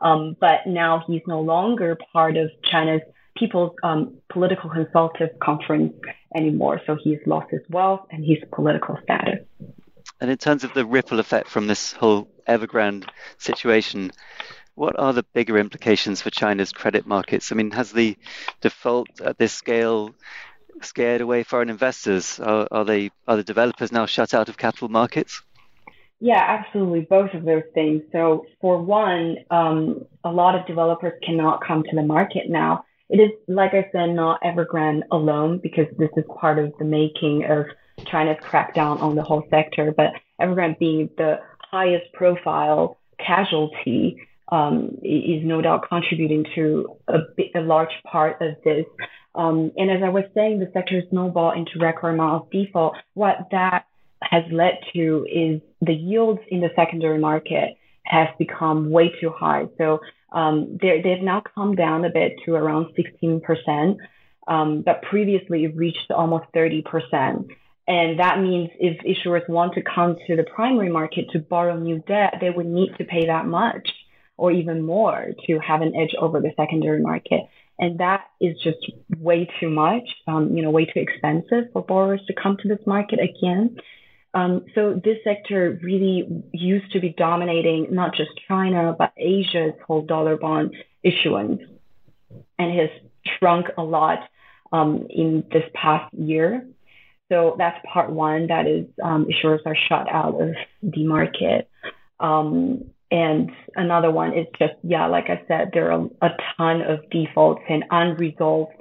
um, 0.00 0.36
but 0.40 0.66
now 0.66 1.04
he's 1.06 1.22
no 1.26 1.40
longer 1.40 1.96
part 2.12 2.36
of 2.36 2.50
China's 2.62 3.02
people's 3.36 3.72
um, 3.82 4.16
political 4.28 4.70
consultative 4.70 5.38
conference 5.40 5.94
anymore. 6.34 6.80
So 6.86 6.96
he's 7.02 7.18
lost 7.26 7.50
his 7.50 7.62
wealth 7.68 8.06
and 8.10 8.24
his 8.24 8.38
political 8.52 8.98
status. 9.02 9.40
And 10.20 10.30
in 10.30 10.38
terms 10.38 10.64
of 10.64 10.72
the 10.74 10.86
ripple 10.86 11.20
effect 11.20 11.48
from 11.48 11.66
this 11.66 11.92
whole 11.92 12.28
Evergrande 12.48 13.08
situation, 13.38 14.12
what 14.74 14.98
are 14.98 15.12
the 15.12 15.24
bigger 15.32 15.58
implications 15.58 16.22
for 16.22 16.30
China's 16.30 16.72
credit 16.72 17.06
markets? 17.06 17.52
I 17.52 17.54
mean, 17.54 17.70
has 17.72 17.92
the 17.92 18.16
default 18.60 19.20
at 19.20 19.38
this 19.38 19.52
scale 19.52 20.14
scared 20.82 21.20
away 21.20 21.42
foreign 21.42 21.70
investors? 21.70 22.40
Are, 22.40 22.66
are 22.70 22.84
they 22.84 23.10
are 23.26 23.36
the 23.36 23.44
developers 23.44 23.92
now 23.92 24.06
shut 24.06 24.34
out 24.34 24.48
of 24.48 24.56
capital 24.56 24.88
markets? 24.88 25.42
Yeah, 26.20 26.40
absolutely, 26.40 27.00
both 27.00 27.34
of 27.34 27.44
those 27.44 27.64
things. 27.74 28.02
So, 28.12 28.46
for 28.60 28.80
one, 28.80 29.36
um, 29.50 30.06
a 30.22 30.30
lot 30.30 30.54
of 30.54 30.66
developers 30.66 31.12
cannot 31.22 31.62
come 31.64 31.82
to 31.82 31.94
the 31.94 32.02
market 32.02 32.48
now. 32.48 32.84
It 33.14 33.20
is, 33.20 33.30
like 33.46 33.74
I 33.74 33.88
said, 33.92 34.06
not 34.06 34.42
Evergrande 34.42 35.04
alone 35.12 35.58
because 35.62 35.86
this 35.96 36.10
is 36.16 36.24
part 36.36 36.58
of 36.58 36.72
the 36.80 36.84
making 36.84 37.44
of 37.44 37.66
China's 38.06 38.38
crackdown 38.42 39.00
on 39.00 39.14
the 39.14 39.22
whole 39.22 39.44
sector. 39.50 39.94
But 39.96 40.14
Evergrande 40.40 40.80
being 40.80 41.10
the 41.16 41.38
highest 41.60 42.12
profile 42.12 42.98
casualty 43.24 44.20
um, 44.50 44.98
is 45.04 45.44
no 45.44 45.62
doubt 45.62 45.88
contributing 45.88 46.44
to 46.56 46.96
a, 47.06 47.18
a 47.54 47.60
large 47.60 47.94
part 48.04 48.42
of 48.42 48.56
this. 48.64 48.84
Um, 49.36 49.70
and 49.76 49.92
as 49.92 50.02
I 50.02 50.08
was 50.08 50.24
saying, 50.34 50.58
the 50.58 50.72
sector 50.72 51.00
snowballed 51.10 51.56
into 51.56 51.78
record 51.78 52.14
amount 52.14 52.42
of 52.42 52.50
default. 52.50 52.96
What 53.14 53.46
that 53.52 53.86
has 54.22 54.42
led 54.50 54.80
to 54.92 55.24
is 55.32 55.60
the 55.80 55.94
yields 55.94 56.40
in 56.48 56.60
the 56.62 56.70
secondary 56.74 57.18
market 57.18 57.76
have 58.04 58.28
become 58.38 58.90
way 58.90 59.12
too 59.20 59.30
high. 59.30 59.66
So 59.78 60.00
um, 60.32 60.78
they've 60.80 61.22
now 61.22 61.42
come 61.54 61.74
down 61.74 62.04
a 62.04 62.10
bit 62.10 62.32
to 62.44 62.54
around 62.54 62.94
16%, 63.22 63.96
um, 64.48 64.82
but 64.82 65.02
previously 65.02 65.64
it 65.64 65.76
reached 65.76 66.10
almost 66.10 66.44
30%. 66.54 67.48
And 67.86 68.18
that 68.18 68.40
means 68.40 68.70
if 68.78 68.98
issuers 69.04 69.48
want 69.48 69.74
to 69.74 69.82
come 69.82 70.16
to 70.26 70.36
the 70.36 70.44
primary 70.44 70.90
market 70.90 71.30
to 71.32 71.38
borrow 71.38 71.78
new 71.78 71.98
debt, 72.06 72.34
they 72.40 72.50
would 72.50 72.66
need 72.66 72.94
to 72.98 73.04
pay 73.04 73.26
that 73.26 73.46
much 73.46 73.88
or 74.36 74.50
even 74.50 74.82
more 74.82 75.28
to 75.46 75.58
have 75.60 75.82
an 75.82 75.94
edge 75.94 76.14
over 76.18 76.40
the 76.40 76.50
secondary 76.56 77.00
market. 77.00 77.42
And 77.78 77.98
that 77.98 78.24
is 78.40 78.56
just 78.62 78.78
way 79.18 79.48
too 79.60 79.68
much, 79.68 80.04
um, 80.26 80.56
you 80.56 80.62
know, 80.62 80.70
way 80.70 80.86
too 80.86 81.00
expensive 81.00 81.72
for 81.72 81.82
borrowers 81.82 82.22
to 82.26 82.34
come 82.34 82.56
to 82.62 82.68
this 82.68 82.84
market 82.86 83.18
again. 83.20 83.76
Um, 84.34 84.64
so 84.74 85.00
this 85.02 85.18
sector 85.22 85.78
really 85.82 86.42
used 86.52 86.92
to 86.92 87.00
be 87.00 87.10
dominating 87.10 87.88
not 87.90 88.14
just 88.14 88.30
China, 88.48 88.94
but 88.98 89.12
Asia's 89.16 89.74
whole 89.86 90.02
dollar 90.02 90.36
bond 90.36 90.74
issuance 91.04 91.62
and 92.58 92.78
has 92.78 92.90
shrunk 93.38 93.66
a 93.78 93.82
lot 93.82 94.18
um, 94.72 95.06
in 95.08 95.44
this 95.52 95.62
past 95.72 96.12
year. 96.14 96.66
So 97.30 97.54
that's 97.56 97.78
part 97.90 98.10
one. 98.10 98.48
That 98.48 98.66
is, 98.66 98.86
um, 99.02 99.26
issuers 99.26 99.60
are 99.66 99.76
shut 99.88 100.12
out 100.12 100.40
of 100.40 100.50
the 100.82 101.06
market. 101.06 101.70
Um, 102.18 102.90
and 103.10 103.50
another 103.76 104.10
one 104.10 104.36
is 104.36 104.46
just, 104.58 104.74
yeah, 104.82 105.06
like 105.06 105.30
I 105.30 105.42
said, 105.46 105.70
there 105.72 105.92
are 105.92 106.08
a 106.20 106.30
ton 106.56 106.82
of 106.82 107.08
defaults 107.10 107.62
and 107.68 107.84
unresolved 107.90 108.72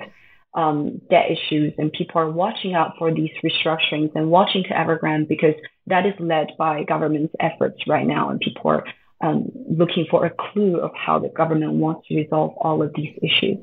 um, 0.56 1.02
debt 1.10 1.26
issues, 1.32 1.74
and 1.78 1.92
people 1.92 2.22
are 2.22 2.30
watching 2.30 2.74
out 2.74 2.96
for 2.98 3.14
these 3.14 3.32
restructurings 3.44 4.12
and 4.16 4.30
watching 4.30 4.64
to 4.64 4.70
Evergrande 4.70 5.28
because 5.28 5.56
that 5.88 6.06
is 6.06 6.14
led 6.20 6.52
by 6.58 6.84
government's 6.84 7.34
efforts 7.40 7.88
right 7.88 8.06
now, 8.06 8.30
and 8.30 8.40
people 8.40 8.70
are 8.72 8.84
um, 9.22 9.52
looking 9.70 10.06
for 10.10 10.26
a 10.26 10.30
clue 10.30 10.80
of 10.80 10.92
how 10.96 11.20
the 11.20 11.30
government 11.30 11.74
wants 11.74 12.08
to 12.08 12.16
resolve 12.16 12.54
all 12.58 12.84
of 12.84 12.94
these 12.94 13.18
issues. 13.22 13.58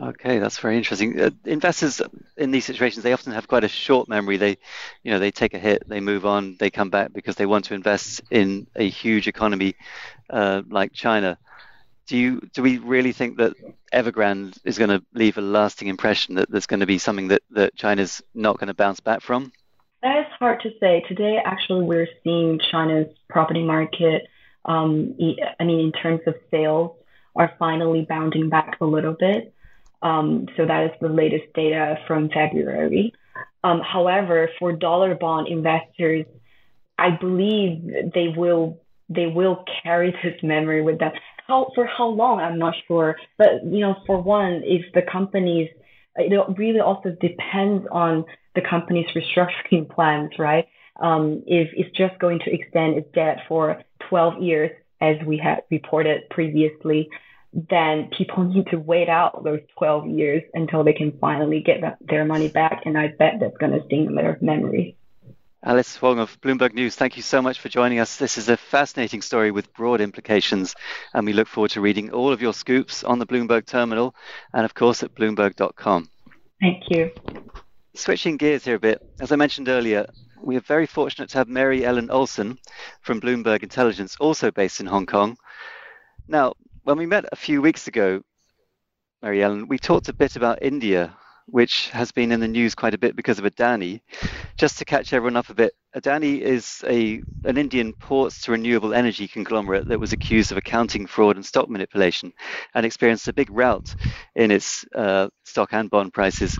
Okay, 0.00 0.38
that's 0.38 0.58
very 0.58 0.78
interesting. 0.78 1.20
Uh, 1.20 1.30
investors 1.44 2.00
in 2.36 2.52
these 2.52 2.64
situations, 2.64 3.02
they 3.02 3.12
often 3.12 3.32
have 3.32 3.48
quite 3.48 3.64
a 3.64 3.68
short 3.68 4.08
memory. 4.08 4.36
They, 4.36 4.56
you 5.02 5.10
know, 5.10 5.18
they 5.18 5.30
take 5.30 5.52
a 5.52 5.58
hit, 5.58 5.82
they 5.86 6.00
move 6.00 6.24
on, 6.24 6.56
they 6.58 6.70
come 6.70 6.88
back 6.88 7.12
because 7.12 7.36
they 7.36 7.44
want 7.44 7.66
to 7.66 7.74
invest 7.74 8.22
in 8.30 8.66
a 8.76 8.88
huge 8.88 9.28
economy 9.28 9.74
uh, 10.30 10.62
like 10.70 10.92
China. 10.92 11.36
Do 12.10 12.18
you 12.18 12.40
do 12.54 12.62
we 12.62 12.78
really 12.78 13.12
think 13.12 13.36
that 13.36 13.54
Evergrande 13.94 14.58
is 14.64 14.78
going 14.78 14.90
to 14.90 15.00
leave 15.14 15.38
a 15.38 15.40
lasting 15.40 15.86
impression 15.86 16.34
that 16.34 16.50
there's 16.50 16.66
going 16.66 16.80
to 16.80 16.86
be 16.86 16.98
something 16.98 17.28
that, 17.28 17.42
that 17.50 17.76
China's 17.76 18.20
not 18.34 18.58
going 18.58 18.66
to 18.66 18.74
bounce 18.74 18.98
back 18.98 19.20
from? 19.20 19.52
That 20.02 20.18
is 20.18 20.26
hard 20.40 20.60
to 20.62 20.70
say. 20.80 21.04
Today, 21.06 21.38
actually, 21.44 21.84
we're 21.84 22.08
seeing 22.24 22.58
China's 22.72 23.06
property 23.28 23.62
market. 23.62 24.26
Um, 24.64 25.14
I 25.60 25.62
mean, 25.62 25.78
in 25.78 25.92
terms 25.92 26.22
of 26.26 26.34
sales, 26.50 26.96
are 27.36 27.52
finally 27.60 28.06
bounding 28.08 28.48
back 28.48 28.78
a 28.80 28.86
little 28.86 29.14
bit. 29.16 29.54
Um, 30.02 30.48
so 30.56 30.66
that 30.66 30.86
is 30.86 30.90
the 31.00 31.08
latest 31.08 31.52
data 31.54 31.96
from 32.08 32.28
February. 32.28 33.14
Um, 33.62 33.82
however, 33.82 34.50
for 34.58 34.72
dollar 34.72 35.14
bond 35.14 35.46
investors, 35.46 36.26
I 36.98 37.10
believe 37.10 38.12
they 38.12 38.34
will 38.36 38.80
they 39.08 39.26
will 39.26 39.64
carry 39.82 40.12
this 40.24 40.42
memory 40.42 40.82
with 40.82 40.98
them. 40.98 41.12
How 41.50 41.72
for 41.74 41.84
how 41.84 42.06
long? 42.06 42.38
I'm 42.38 42.60
not 42.60 42.74
sure. 42.86 43.16
But 43.36 43.64
you 43.64 43.80
know, 43.80 43.96
for 44.06 44.22
one, 44.22 44.62
if 44.64 44.92
the 44.94 45.02
companies, 45.02 45.68
it 46.14 46.32
really 46.56 46.78
also 46.78 47.10
depends 47.20 47.86
on 47.90 48.24
the 48.54 48.60
company's 48.60 49.08
restructuring 49.16 49.90
plans, 49.90 50.30
right? 50.38 50.68
Um, 51.00 51.42
if 51.46 51.68
it's 51.74 51.96
just 51.96 52.18
going 52.20 52.38
to 52.44 52.52
extend 52.52 52.98
its 52.98 53.10
debt 53.12 53.38
for 53.48 53.82
12 54.08 54.42
years, 54.42 54.70
as 55.00 55.16
we 55.26 55.38
had 55.38 55.62
reported 55.70 56.28
previously, 56.30 57.08
then 57.52 58.10
people 58.16 58.44
need 58.44 58.66
to 58.68 58.76
wait 58.76 59.08
out 59.08 59.42
those 59.42 59.60
12 59.78 60.06
years 60.06 60.42
until 60.54 60.84
they 60.84 60.92
can 60.92 61.18
finally 61.20 61.60
get 61.60 61.78
their 62.00 62.24
money 62.24 62.48
back. 62.48 62.82
And 62.84 62.96
I 62.96 63.08
bet 63.08 63.40
that's 63.40 63.56
going 63.56 63.72
to 63.72 63.84
sting 63.86 64.14
their 64.14 64.38
memory. 64.40 64.96
Alice 65.62 65.96
Huang 65.96 66.18
of 66.18 66.40
Bloomberg 66.40 66.72
News, 66.72 66.96
thank 66.96 67.18
you 67.18 67.22
so 67.22 67.42
much 67.42 67.60
for 67.60 67.68
joining 67.68 67.98
us. 67.98 68.16
This 68.16 68.38
is 68.38 68.48
a 68.48 68.56
fascinating 68.56 69.20
story 69.20 69.50
with 69.50 69.74
broad 69.74 70.00
implications, 70.00 70.74
and 71.12 71.26
we 71.26 71.34
look 71.34 71.48
forward 71.48 71.72
to 71.72 71.82
reading 71.82 72.10
all 72.12 72.32
of 72.32 72.40
your 72.40 72.54
scoops 72.54 73.04
on 73.04 73.18
the 73.18 73.26
Bloomberg 73.26 73.66
terminal 73.66 74.14
and, 74.54 74.64
of 74.64 74.72
course, 74.72 75.02
at 75.02 75.14
Bloomberg.com. 75.14 76.08
Thank 76.62 76.84
you. 76.88 77.10
Switching 77.94 78.38
gears 78.38 78.64
here 78.64 78.76
a 78.76 78.80
bit, 78.80 79.06
as 79.20 79.32
I 79.32 79.36
mentioned 79.36 79.68
earlier, 79.68 80.06
we 80.42 80.56
are 80.56 80.60
very 80.60 80.86
fortunate 80.86 81.28
to 81.28 81.38
have 81.38 81.48
Mary 81.48 81.84
Ellen 81.84 82.10
Olson 82.10 82.56
from 83.02 83.20
Bloomberg 83.20 83.62
Intelligence, 83.62 84.16
also 84.18 84.50
based 84.50 84.80
in 84.80 84.86
Hong 84.86 85.04
Kong. 85.04 85.36
Now, 86.26 86.54
when 86.84 86.96
we 86.96 87.04
met 87.04 87.26
a 87.32 87.36
few 87.36 87.60
weeks 87.60 87.86
ago, 87.86 88.22
Mary 89.20 89.42
Ellen, 89.42 89.68
we 89.68 89.78
talked 89.78 90.08
a 90.08 90.14
bit 90.14 90.36
about 90.36 90.62
India, 90.62 91.14
which 91.50 91.90
has 91.90 92.12
been 92.12 92.32
in 92.32 92.40
the 92.40 92.48
news 92.48 92.74
quite 92.74 92.94
a 92.94 92.98
bit 92.98 93.16
because 93.16 93.38
of 93.38 93.44
Adani. 93.44 94.00
Just 94.56 94.78
to 94.78 94.84
catch 94.84 95.12
everyone 95.12 95.36
up 95.36 95.48
a 95.48 95.54
bit, 95.54 95.74
Adani 95.96 96.40
is 96.40 96.84
a 96.86 97.22
an 97.44 97.56
Indian 97.56 97.92
ports 97.92 98.42
to 98.42 98.52
renewable 98.52 98.94
energy 98.94 99.26
conglomerate 99.26 99.88
that 99.88 99.98
was 99.98 100.12
accused 100.12 100.52
of 100.52 100.58
accounting 100.58 101.06
fraud 101.06 101.36
and 101.36 101.44
stock 101.44 101.68
manipulation, 101.68 102.32
and 102.74 102.86
experienced 102.86 103.28
a 103.28 103.32
big 103.32 103.50
rout 103.50 103.94
in 104.34 104.50
its 104.50 104.84
uh, 104.94 105.28
stock 105.44 105.72
and 105.72 105.90
bond 105.90 106.12
prices. 106.12 106.58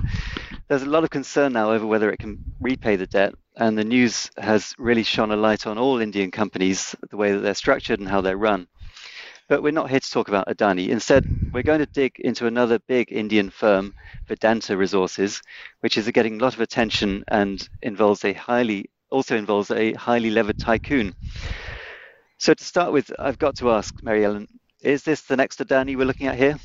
There's 0.69 0.83
a 0.83 0.87
lot 0.87 1.05
of 1.05 1.11
concern 1.11 1.53
now 1.53 1.73
over 1.73 1.87
whether 1.87 2.11
it 2.11 2.19
can 2.19 2.39
repay 2.61 2.97
the 2.97 3.07
debt, 3.07 3.35
and 3.57 3.77
the 3.77 3.85
news 3.85 4.31
has 4.39 4.75
really 4.79 5.03
shone 5.03 5.31
a 5.31 5.37
light 5.37 5.67
on 5.67 5.79
all 5.79 6.01
Indian 6.01 6.31
companies, 6.31 6.95
the 7.11 7.17
way 7.17 7.33
that 7.33 7.41
they're 7.41 7.55
structured 7.55 8.01
and 8.01 8.09
how 8.09 8.21
they're 8.21 8.37
run. 8.37 8.67
But 9.51 9.65
we're 9.65 9.73
not 9.73 9.91
here 9.91 9.99
to 9.99 10.11
talk 10.11 10.29
about 10.29 10.47
Adani. 10.47 10.91
Instead, 10.91 11.27
we're 11.53 11.65
going 11.65 11.81
to 11.81 11.87
dig 11.87 12.21
into 12.21 12.47
another 12.47 12.79
big 12.79 13.11
Indian 13.11 13.51
firm, 13.51 13.95
Vedanta 14.29 14.77
Resources, 14.77 15.43
which 15.81 15.99
is 15.99 16.09
getting 16.11 16.41
a 16.41 16.45
lot 16.45 16.55
of 16.55 16.61
attention 16.61 17.25
and 17.27 17.69
involves 17.83 18.25
a 18.25 18.33
highly 18.33 18.91
also 19.11 19.37
involves 19.37 19.73
a 19.73 19.93
highly 19.95 20.31
levered 20.31 20.61
tycoon. 20.61 21.17
So 22.39 22.55
to 22.55 22.63
start 22.63 22.93
with, 22.93 23.11
I've 23.19 23.41
got 23.41 23.57
to 23.57 23.73
ask, 23.73 23.93
Mary 24.05 24.25
Ellen, 24.25 24.47
is 24.83 25.03
this 25.03 25.23
the 25.23 25.37
next 25.37 25.59
Adani 25.59 25.97
we're 25.97 26.05
looking 26.07 26.29
at 26.29 26.37
here? 26.37 26.57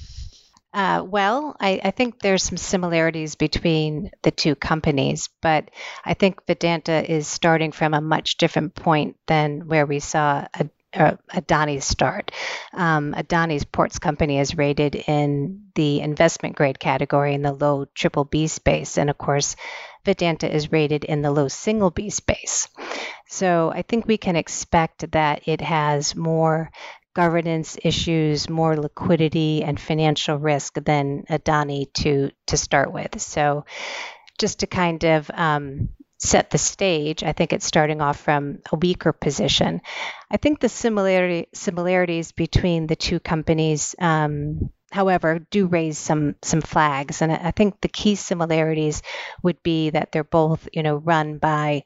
Uh, 0.71 1.01
well, 1.03 1.55
I, 1.59 1.81
I, 1.85 1.91
think 1.91 2.19
there's 2.19 2.43
some 2.43 2.57
similarities 2.57 3.35
between 3.35 4.11
the 4.23 4.31
two 4.31 4.55
companies, 4.55 5.29
but 5.41 5.71
I 6.03 6.15
think 6.15 6.45
Vedanta 6.45 7.09
is 7.09 7.29
starting 7.29 7.71
from 7.71 7.93
a 7.93 8.01
much 8.01 8.35
different 8.35 8.75
point 8.75 9.15
than 9.25 9.67
where 9.67 9.85
we 9.85 9.99
saw 9.99 10.45
a, 10.53 10.69
uh, 10.95 11.15
Adani's 11.31 11.85
start. 11.85 12.31
Um, 12.73 13.13
Adani's 13.13 13.65
ports 13.65 13.99
company 13.99 14.39
is 14.39 14.57
rated 14.57 14.95
in 14.95 15.67
the 15.75 16.01
investment 16.01 16.55
grade 16.55 16.79
category 16.79 17.33
in 17.33 17.41
the 17.41 17.53
low 17.53 17.85
triple 17.93 18.25
B 18.25 18.47
space, 18.47 18.97
and 18.97 19.09
of 19.09 19.17
course, 19.17 19.55
Vedanta 20.05 20.53
is 20.53 20.71
rated 20.71 21.03
in 21.03 21.21
the 21.21 21.31
low 21.31 21.47
single 21.47 21.91
B 21.91 22.09
space. 22.09 22.67
So 23.27 23.71
I 23.73 23.81
think 23.81 24.05
we 24.05 24.17
can 24.17 24.35
expect 24.35 25.11
that 25.11 25.47
it 25.47 25.61
has 25.61 26.15
more 26.15 26.71
governance 27.15 27.77
issues, 27.83 28.49
more 28.49 28.75
liquidity 28.77 29.63
and 29.63 29.79
financial 29.79 30.37
risk 30.37 30.75
than 30.75 31.23
Adani 31.29 31.91
to 31.93 32.29
to 32.47 32.57
start 32.57 32.91
with. 32.91 33.19
So 33.19 33.65
just 34.37 34.59
to 34.59 34.67
kind 34.67 35.03
of 35.03 35.31
um, 35.33 35.89
set 36.17 36.49
the 36.49 36.57
stage. 36.57 37.23
I 37.23 37.33
think 37.33 37.53
it's 37.53 37.65
starting 37.65 38.01
off 38.01 38.19
from 38.19 38.59
a 38.71 38.77
weaker 38.77 39.11
position. 39.13 39.81
I 40.31 40.37
think 40.37 40.59
the 40.59 40.69
similarity 40.69 41.47
similarities 41.53 42.31
between 42.31 42.87
the 42.87 42.95
two 42.95 43.19
companies 43.19 43.95
um, 43.99 44.71
however, 44.91 45.39
do 45.51 45.67
raise 45.67 45.97
some 45.97 46.35
some 46.41 46.61
flags. 46.61 47.21
And 47.21 47.31
I 47.31 47.51
think 47.51 47.81
the 47.81 47.89
key 47.89 48.15
similarities 48.15 49.01
would 49.43 49.61
be 49.61 49.89
that 49.91 50.11
they're 50.11 50.23
both, 50.23 50.67
you 50.71 50.83
know, 50.83 50.95
run 50.95 51.37
by 51.37 51.83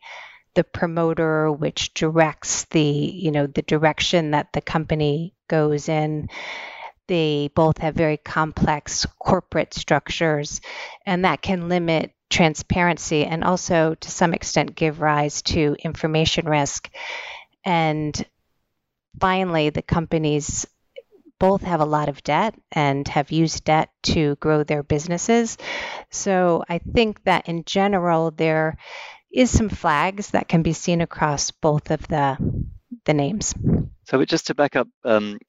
the 0.54 0.64
promoter, 0.64 1.52
which 1.52 1.94
directs 1.94 2.66
the, 2.66 2.82
you 2.82 3.32
know, 3.32 3.48
the 3.48 3.62
direction 3.64 4.32
that 4.32 4.54
the 4.54 4.62
company 4.62 5.34
goes 5.48 5.90
in. 5.90 6.30
They 7.08 7.50
both 7.56 7.80
have 7.80 7.96
very 7.96 8.18
complex 8.18 9.08
corporate 9.18 9.74
structures, 9.74 10.62
and 11.06 11.26
that 11.26 11.42
can 11.42 11.68
limit 11.68 12.14
transparency 12.30 13.26
and 13.26 13.44
also 13.44 13.96
to 13.96 14.12
some 14.12 14.34
extent 14.34 14.76
give 14.76 15.02
rise 15.02 15.42
to 15.42 15.76
information 15.84 16.48
risk. 16.48 16.90
And 17.66 18.26
finally, 19.20 19.70
the 19.70 19.82
companies 19.82 20.68
both 21.40 21.62
have 21.62 21.80
a 21.80 21.86
lot 21.86 22.10
of 22.10 22.22
debt 22.24 22.54
and 22.72 23.08
have 23.08 23.32
used 23.32 23.64
debt 23.64 23.90
to 24.04 24.36
grow 24.36 24.64
their 24.64 24.84
businesses. 24.84 25.58
So 26.12 26.64
I 26.68 26.80
think 26.80 27.24
that 27.24 27.48
in 27.48 27.64
general, 27.64 28.32
there 28.32 28.78
is 29.32 29.50
some 29.50 29.70
flags 29.70 30.32
that 30.32 30.48
can 30.48 30.62
be 30.62 30.74
seen 30.74 31.02
across 31.02 31.52
both 31.52 31.92
of 31.92 32.08
the 32.08 32.38
the 33.06 33.14
names. 33.14 33.54
So 34.06 34.24
just 34.26 34.48
to 34.48 34.56
back 34.56 34.76
up, 34.76 34.88
um, 35.06 35.40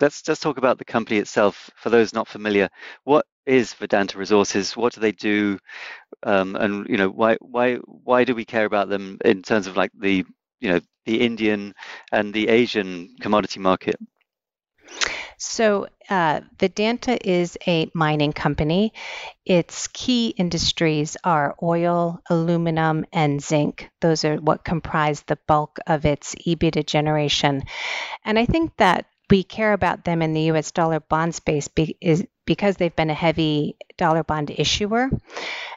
let's 0.00 0.22
just 0.22 0.42
talk 0.42 0.58
about 0.58 0.78
the 0.78 0.84
company 0.84 1.18
itself. 1.18 1.70
For 1.76 1.90
those 1.90 2.12
not 2.12 2.28
familiar, 2.28 2.68
what 3.04 3.26
is 3.46 3.74
Vedanta 3.74 4.18
Resources? 4.18 4.76
What 4.76 4.94
do 4.94 5.00
they 5.00 5.12
do? 5.12 5.58
Um, 6.26 6.56
and 6.56 6.88
you 6.88 6.96
know, 6.96 7.08
why 7.08 7.36
why 7.40 7.76
why 7.76 8.24
do 8.24 8.34
we 8.34 8.44
care 8.44 8.64
about 8.64 8.88
them 8.88 9.18
in 9.24 9.42
terms 9.42 9.68
of 9.68 9.76
like 9.76 9.92
the 9.96 10.24
you 10.60 10.68
know 10.68 10.80
the 11.04 11.20
Indian 11.20 11.72
and 12.10 12.34
the 12.34 12.48
Asian 12.48 13.14
commodity 13.20 13.60
market? 13.60 13.94
So, 15.38 15.86
uh, 16.08 16.40
Vedanta 16.58 17.18
is 17.28 17.58
a 17.66 17.90
mining 17.94 18.32
company. 18.32 18.92
Its 19.44 19.86
key 19.88 20.28
industries 20.28 21.16
are 21.22 21.54
oil, 21.62 22.20
aluminum, 22.28 23.04
and 23.12 23.42
zinc. 23.42 23.88
Those 24.00 24.24
are 24.24 24.36
what 24.36 24.64
comprise 24.64 25.22
the 25.22 25.38
bulk 25.46 25.78
of 25.86 26.06
its 26.06 26.34
EBITDA 26.34 26.86
generation. 26.86 27.62
And 28.24 28.38
I 28.38 28.46
think 28.46 28.72
that 28.78 29.06
we 29.30 29.42
care 29.42 29.72
about 29.72 30.04
them 30.04 30.22
in 30.22 30.32
the 30.32 30.52
US 30.52 30.70
dollar 30.70 31.00
bond 31.00 31.34
space 31.34 31.68
be, 31.68 31.96
is 32.00 32.24
because 32.46 32.76
they've 32.76 32.94
been 32.94 33.10
a 33.10 33.14
heavy 33.14 33.76
dollar 33.98 34.22
bond 34.22 34.50
issuer. 34.50 35.10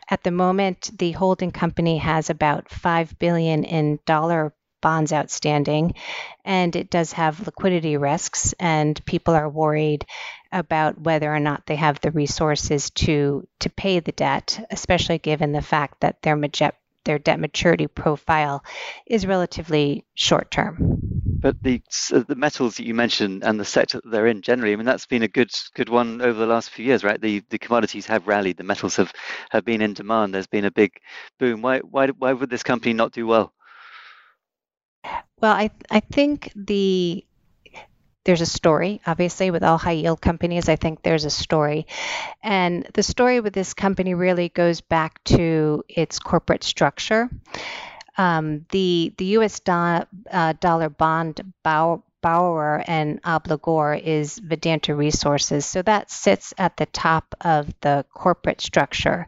At 0.09 0.23
the 0.23 0.31
moment, 0.31 0.89
the 0.97 1.11
holding 1.11 1.51
company 1.51 1.97
has 1.99 2.29
about 2.29 2.69
5 2.69 3.19
billion 3.19 3.63
in 3.63 3.99
dollar 4.05 4.53
bonds 4.81 5.13
outstanding, 5.13 5.93
and 6.45 6.75
it 6.75 6.89
does 6.89 7.13
have 7.13 7.45
liquidity 7.45 7.97
risks, 7.97 8.53
and 8.59 9.03
people 9.05 9.33
are 9.35 9.49
worried 9.49 10.05
about 10.51 10.99
whether 11.01 11.33
or 11.33 11.39
not 11.39 11.65
they 11.65 11.75
have 11.75 11.99
the 11.99 12.11
resources 12.11 12.89
to 12.91 13.47
to 13.59 13.69
pay 13.69 13.99
the 13.99 14.13
debt, 14.13 14.65
especially 14.71 15.19
given 15.19 15.51
the 15.51 15.61
fact 15.61 15.99
that 16.01 16.21
their 16.21 16.37
their 17.05 17.19
debt 17.19 17.39
maturity 17.39 17.87
profile 17.87 18.63
is 19.05 19.25
relatively 19.25 20.05
short 20.15 20.51
term. 20.51 20.99
But 21.41 21.61
the 21.63 21.81
the 22.09 22.35
metals 22.35 22.75
that 22.77 22.85
you 22.85 22.93
mentioned 22.93 23.43
and 23.43 23.59
the 23.59 23.65
sector 23.65 24.01
that 24.03 24.09
they're 24.11 24.27
in 24.27 24.41
generally, 24.41 24.73
I 24.73 24.75
mean, 24.75 24.85
that's 24.85 25.05
been 25.05 25.23
a 25.23 25.27
good 25.27 25.51
good 25.73 25.89
one 25.89 26.21
over 26.21 26.37
the 26.37 26.45
last 26.45 26.69
few 26.69 26.85
years, 26.85 27.03
right? 27.03 27.19
The 27.19 27.41
the 27.49 27.59
commodities 27.59 28.05
have 28.07 28.27
rallied, 28.27 28.57
the 28.57 28.63
metals 28.63 28.97
have, 28.97 29.13
have 29.49 29.63
been 29.63 29.81
in 29.81 29.93
demand. 29.93 30.33
There's 30.33 30.47
been 30.47 30.65
a 30.65 30.71
big 30.71 30.91
boom. 31.39 31.61
Why 31.61 31.79
why 31.79 32.07
why 32.07 32.33
would 32.33 32.49
this 32.49 32.63
company 32.63 32.93
not 32.93 33.13
do 33.13 33.25
well? 33.25 33.53
Well, 35.41 35.53
I 35.53 35.71
I 35.89 36.01
think 36.01 36.51
the 36.55 37.25
there's 38.29 38.41
a 38.41 38.45
story 38.45 39.01
obviously 39.07 39.49
with 39.49 39.63
all 39.63 39.77
high 39.77 39.91
yield 39.91 40.21
companies 40.21 40.69
i 40.69 40.75
think 40.75 41.01
there's 41.01 41.25
a 41.25 41.29
story. 41.49 41.87
And 42.43 42.87
the 42.93 43.03
story 43.03 43.39
with 43.39 43.53
this 43.53 43.73
company 43.73 44.13
really 44.13 44.49
goes 44.49 44.81
back 44.81 45.23
to 45.25 45.83
its 45.89 46.19
corporate 46.19 46.63
structure. 46.63 47.29
Um, 48.17 48.65
the 48.71 49.13
the 49.17 49.25
us 49.25 49.59
do, 49.59 49.71
uh, 50.31 50.53
dollar 50.59 50.89
bond 50.89 51.41
borrower 51.63 52.83
and 52.85 53.21
obligor 53.23 53.99
is 54.01 54.37
Vedanta 54.37 54.93
Resources. 54.93 55.65
So 55.65 55.81
that 55.83 56.11
sits 56.11 56.53
at 56.57 56.75
the 56.75 56.85
top 56.85 57.33
of 57.41 57.73
the 57.81 58.05
corporate 58.13 58.61
structure 58.61 59.27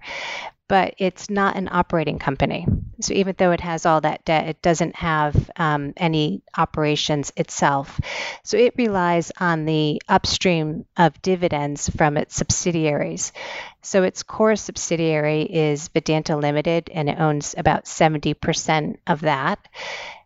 but 0.71 0.95
it's 0.99 1.29
not 1.29 1.57
an 1.57 1.67
operating 1.69 2.17
company. 2.17 2.65
So 3.01 3.13
even 3.13 3.36
though 3.38 3.51
it 3.51 3.60
has 3.60 3.86
all 3.86 3.99
that 3.99 4.23
debt, 4.23 4.47
it 4.47 4.62
doesn't 4.62 4.95
have 4.95 5.51
um, 5.57 5.91
any 5.97 6.43
operations 6.57 7.29
itself. 7.36 7.99
So 8.43 8.55
it 8.55 8.75
relies 8.77 9.34
on 9.38 9.65
the 9.65 10.01
upstream 10.07 10.86
of 10.95 11.21
dividends 11.21 11.89
from 11.89 12.15
its 12.15 12.38
subsidiaries. 12.38 13.34
So 13.81 14.03
its 14.03 14.23
core 14.23 14.55
subsidiary 14.55 15.41
is 15.41 15.89
Vedanta 15.89 16.38
Limited, 16.38 16.89
and 16.93 17.10
it 17.10 17.19
owns 17.19 17.53
about 17.57 17.84
70% 17.84 18.95
of 19.05 19.19
that. 19.21 19.60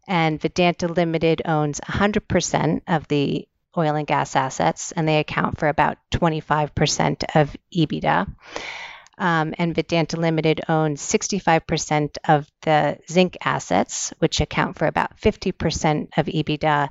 And 0.07 0.39
Vedanta 0.39 0.87
Limited 0.87 1.41
owns 1.43 1.79
100% 1.79 2.81
of 2.87 3.07
the 3.07 3.47
oil 3.75 3.95
and 3.95 4.05
gas 4.05 4.35
assets, 4.35 4.91
and 4.91 5.07
they 5.07 5.17
account 5.17 5.57
for 5.57 5.69
about 5.69 5.97
25% 6.11 7.23
of 7.33 7.57
EBITDA 7.75 8.27
um, 9.17 9.53
and 9.57 9.73
Vedanta 9.73 10.17
Limited 10.17 10.61
owns 10.67 11.01
65% 11.01 12.17
of 12.27 12.47
the 12.61 12.97
zinc 13.09 13.37
assets, 13.43 14.13
which 14.19 14.41
account 14.41 14.77
for 14.77 14.87
about 14.87 15.19
50% 15.19 16.09
of 16.17 16.25
EBITDA. 16.25 16.89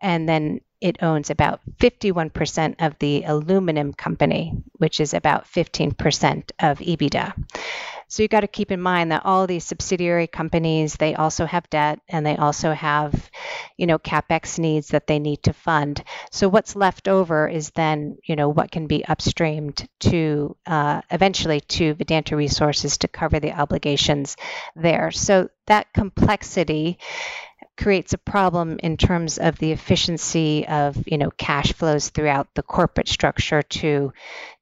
And 0.00 0.28
then 0.28 0.60
it 0.80 1.02
owns 1.02 1.30
about 1.30 1.60
51% 1.78 2.76
of 2.78 2.98
the 2.98 3.24
aluminum 3.24 3.92
company, 3.92 4.52
which 4.72 5.00
is 5.00 5.12
about 5.12 5.46
15% 5.46 6.50
of 6.60 6.78
EBITDA. 6.78 7.34
So 8.08 8.22
you've 8.22 8.30
got 8.30 8.40
to 8.40 8.48
keep 8.48 8.72
in 8.72 8.80
mind 8.80 9.12
that 9.12 9.24
all 9.24 9.46
these 9.46 9.64
subsidiary 9.64 10.26
companies, 10.26 10.96
they 10.96 11.14
also 11.14 11.44
have 11.44 11.68
debt 11.68 12.00
and 12.08 12.24
they 12.24 12.36
also 12.36 12.72
have, 12.72 13.30
you 13.76 13.86
know, 13.86 13.98
capex 13.98 14.58
needs 14.58 14.88
that 14.88 15.06
they 15.06 15.18
need 15.18 15.42
to 15.44 15.52
fund. 15.52 16.02
So 16.30 16.48
what's 16.48 16.74
left 16.74 17.06
over 17.06 17.46
is 17.46 17.70
then, 17.70 18.16
you 18.24 18.34
know, 18.34 18.48
what 18.48 18.70
can 18.70 18.86
be 18.86 19.04
upstreamed 19.06 19.86
to 20.00 20.56
uh, 20.66 21.02
eventually 21.10 21.60
to 21.60 21.94
Vedanta 21.94 22.34
Resources 22.34 22.96
to 22.98 23.08
cover 23.08 23.40
the 23.40 23.52
obligations 23.52 24.36
there. 24.74 25.10
So 25.10 25.50
that 25.66 25.92
complexity 25.92 26.98
creates 27.76 28.12
a 28.12 28.18
problem 28.18 28.78
in 28.82 28.96
terms 28.96 29.38
of 29.38 29.56
the 29.58 29.70
efficiency 29.70 30.66
of 30.66 30.96
you 31.06 31.16
know 31.16 31.30
cash 31.30 31.72
flows 31.72 32.08
throughout 32.08 32.48
the 32.54 32.62
corporate 32.62 33.08
structure 33.08 33.62
to 33.62 34.12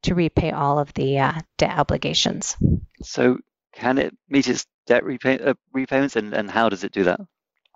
to 0.02 0.14
repay 0.14 0.50
all 0.50 0.78
of 0.78 0.92
the 0.94 1.18
uh, 1.18 1.32
debt 1.56 1.78
obligations. 1.78 2.56
So, 3.02 3.38
can 3.72 3.98
it 3.98 4.16
meet 4.28 4.48
its 4.48 4.66
debt 4.86 5.04
repay, 5.04 5.38
uh, 5.38 5.54
repayments, 5.72 6.16
and, 6.16 6.32
and 6.34 6.50
how 6.50 6.68
does 6.68 6.84
it 6.84 6.92
do 6.92 7.04
that? 7.04 7.20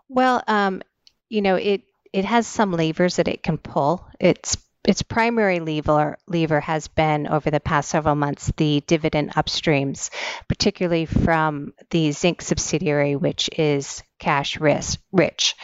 Well, 0.08 0.42
um, 0.48 0.82
you 1.28 1.42
know, 1.42 1.56
it 1.56 1.82
it 2.12 2.24
has 2.24 2.46
some 2.46 2.72
levers 2.72 3.16
that 3.16 3.28
it 3.28 3.42
can 3.42 3.58
pull. 3.58 4.06
Its 4.18 4.56
its 4.84 5.02
primary 5.02 5.60
lever 5.60 6.16
lever 6.26 6.60
has 6.60 6.88
been 6.88 7.26
over 7.26 7.50
the 7.50 7.60
past 7.60 7.90
several 7.90 8.14
months 8.14 8.50
the 8.56 8.82
dividend 8.86 9.32
upstreams, 9.34 10.10
particularly 10.48 11.06
from 11.06 11.74
the 11.90 12.12
zinc 12.12 12.42
subsidiary, 12.42 13.14
which 13.14 13.50
is 13.56 14.02
cash 14.18 14.58
risk 14.58 15.00
rich. 15.12 15.54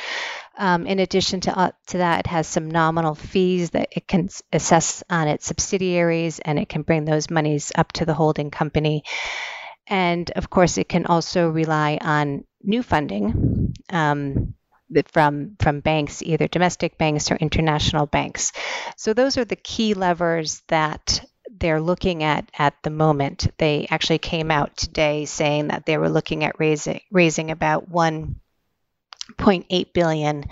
Um, 0.58 0.86
in 0.86 0.98
addition 1.00 1.40
to, 1.42 1.58
uh, 1.58 1.70
to 1.88 1.98
that, 1.98 2.20
it 2.20 2.26
has 2.28 2.46
some 2.46 2.70
nominal 2.70 3.14
fees 3.14 3.70
that 3.70 3.88
it 3.92 4.08
can 4.08 4.28
assess 4.52 5.02
on 5.10 5.28
its 5.28 5.46
subsidiaries 5.46 6.38
and 6.38 6.58
it 6.58 6.68
can 6.68 6.82
bring 6.82 7.04
those 7.04 7.30
monies 7.30 7.72
up 7.76 7.92
to 7.92 8.06
the 8.06 8.14
holding 8.14 8.50
company. 8.50 9.04
And 9.86 10.30
of 10.32 10.50
course, 10.50 10.78
it 10.78 10.88
can 10.88 11.06
also 11.06 11.48
rely 11.48 11.98
on 12.00 12.44
new 12.62 12.82
funding 12.82 13.74
um, 13.90 14.54
from, 15.12 15.56
from 15.60 15.80
banks, 15.80 16.22
either 16.22 16.48
domestic 16.48 16.96
banks 16.96 17.30
or 17.30 17.36
international 17.36 18.06
banks. 18.06 18.52
So, 18.96 19.12
those 19.12 19.36
are 19.36 19.44
the 19.44 19.56
key 19.56 19.94
levers 19.94 20.62
that 20.68 21.24
they're 21.58 21.80
looking 21.80 22.22
at 22.22 22.50
at 22.58 22.74
the 22.82 22.90
moment. 22.90 23.48
They 23.58 23.86
actually 23.90 24.18
came 24.18 24.50
out 24.50 24.76
today 24.76 25.24
saying 25.24 25.68
that 25.68 25.86
they 25.86 25.98
were 25.98 26.10
looking 26.10 26.44
at 26.44 26.58
raising, 26.58 27.00
raising 27.10 27.50
about 27.50 27.88
one 27.88 28.40
0.8 29.32 29.92
billion 29.92 30.44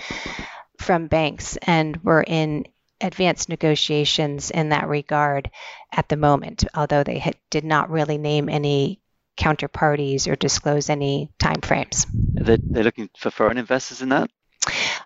from 0.79 1.07
banks 1.07 1.57
and 1.63 1.99
we're 2.03 2.23
in 2.23 2.67
advanced 3.01 3.49
negotiations 3.49 4.51
in 4.51 4.71
that 4.71 4.89
regard 4.89 5.51
at 5.93 6.09
the 6.09 6.17
moment 6.17 6.65
although 6.75 7.03
they 7.03 7.19
had, 7.19 7.37
did 7.51 7.65
not 7.65 7.91
really 7.91 8.19
name 8.19 8.49
any 8.49 9.01
counterparties 9.37 10.31
or 10.31 10.37
disclose 10.37 10.89
any 10.89 11.31
timeframes 11.39 12.07
they're, 12.35 12.59
they're 12.63 12.85
looking 12.85 13.11
for 13.17 13.31
foreign 13.31 13.59
investors 13.59 14.01
in 14.01 14.11
that 14.11 14.31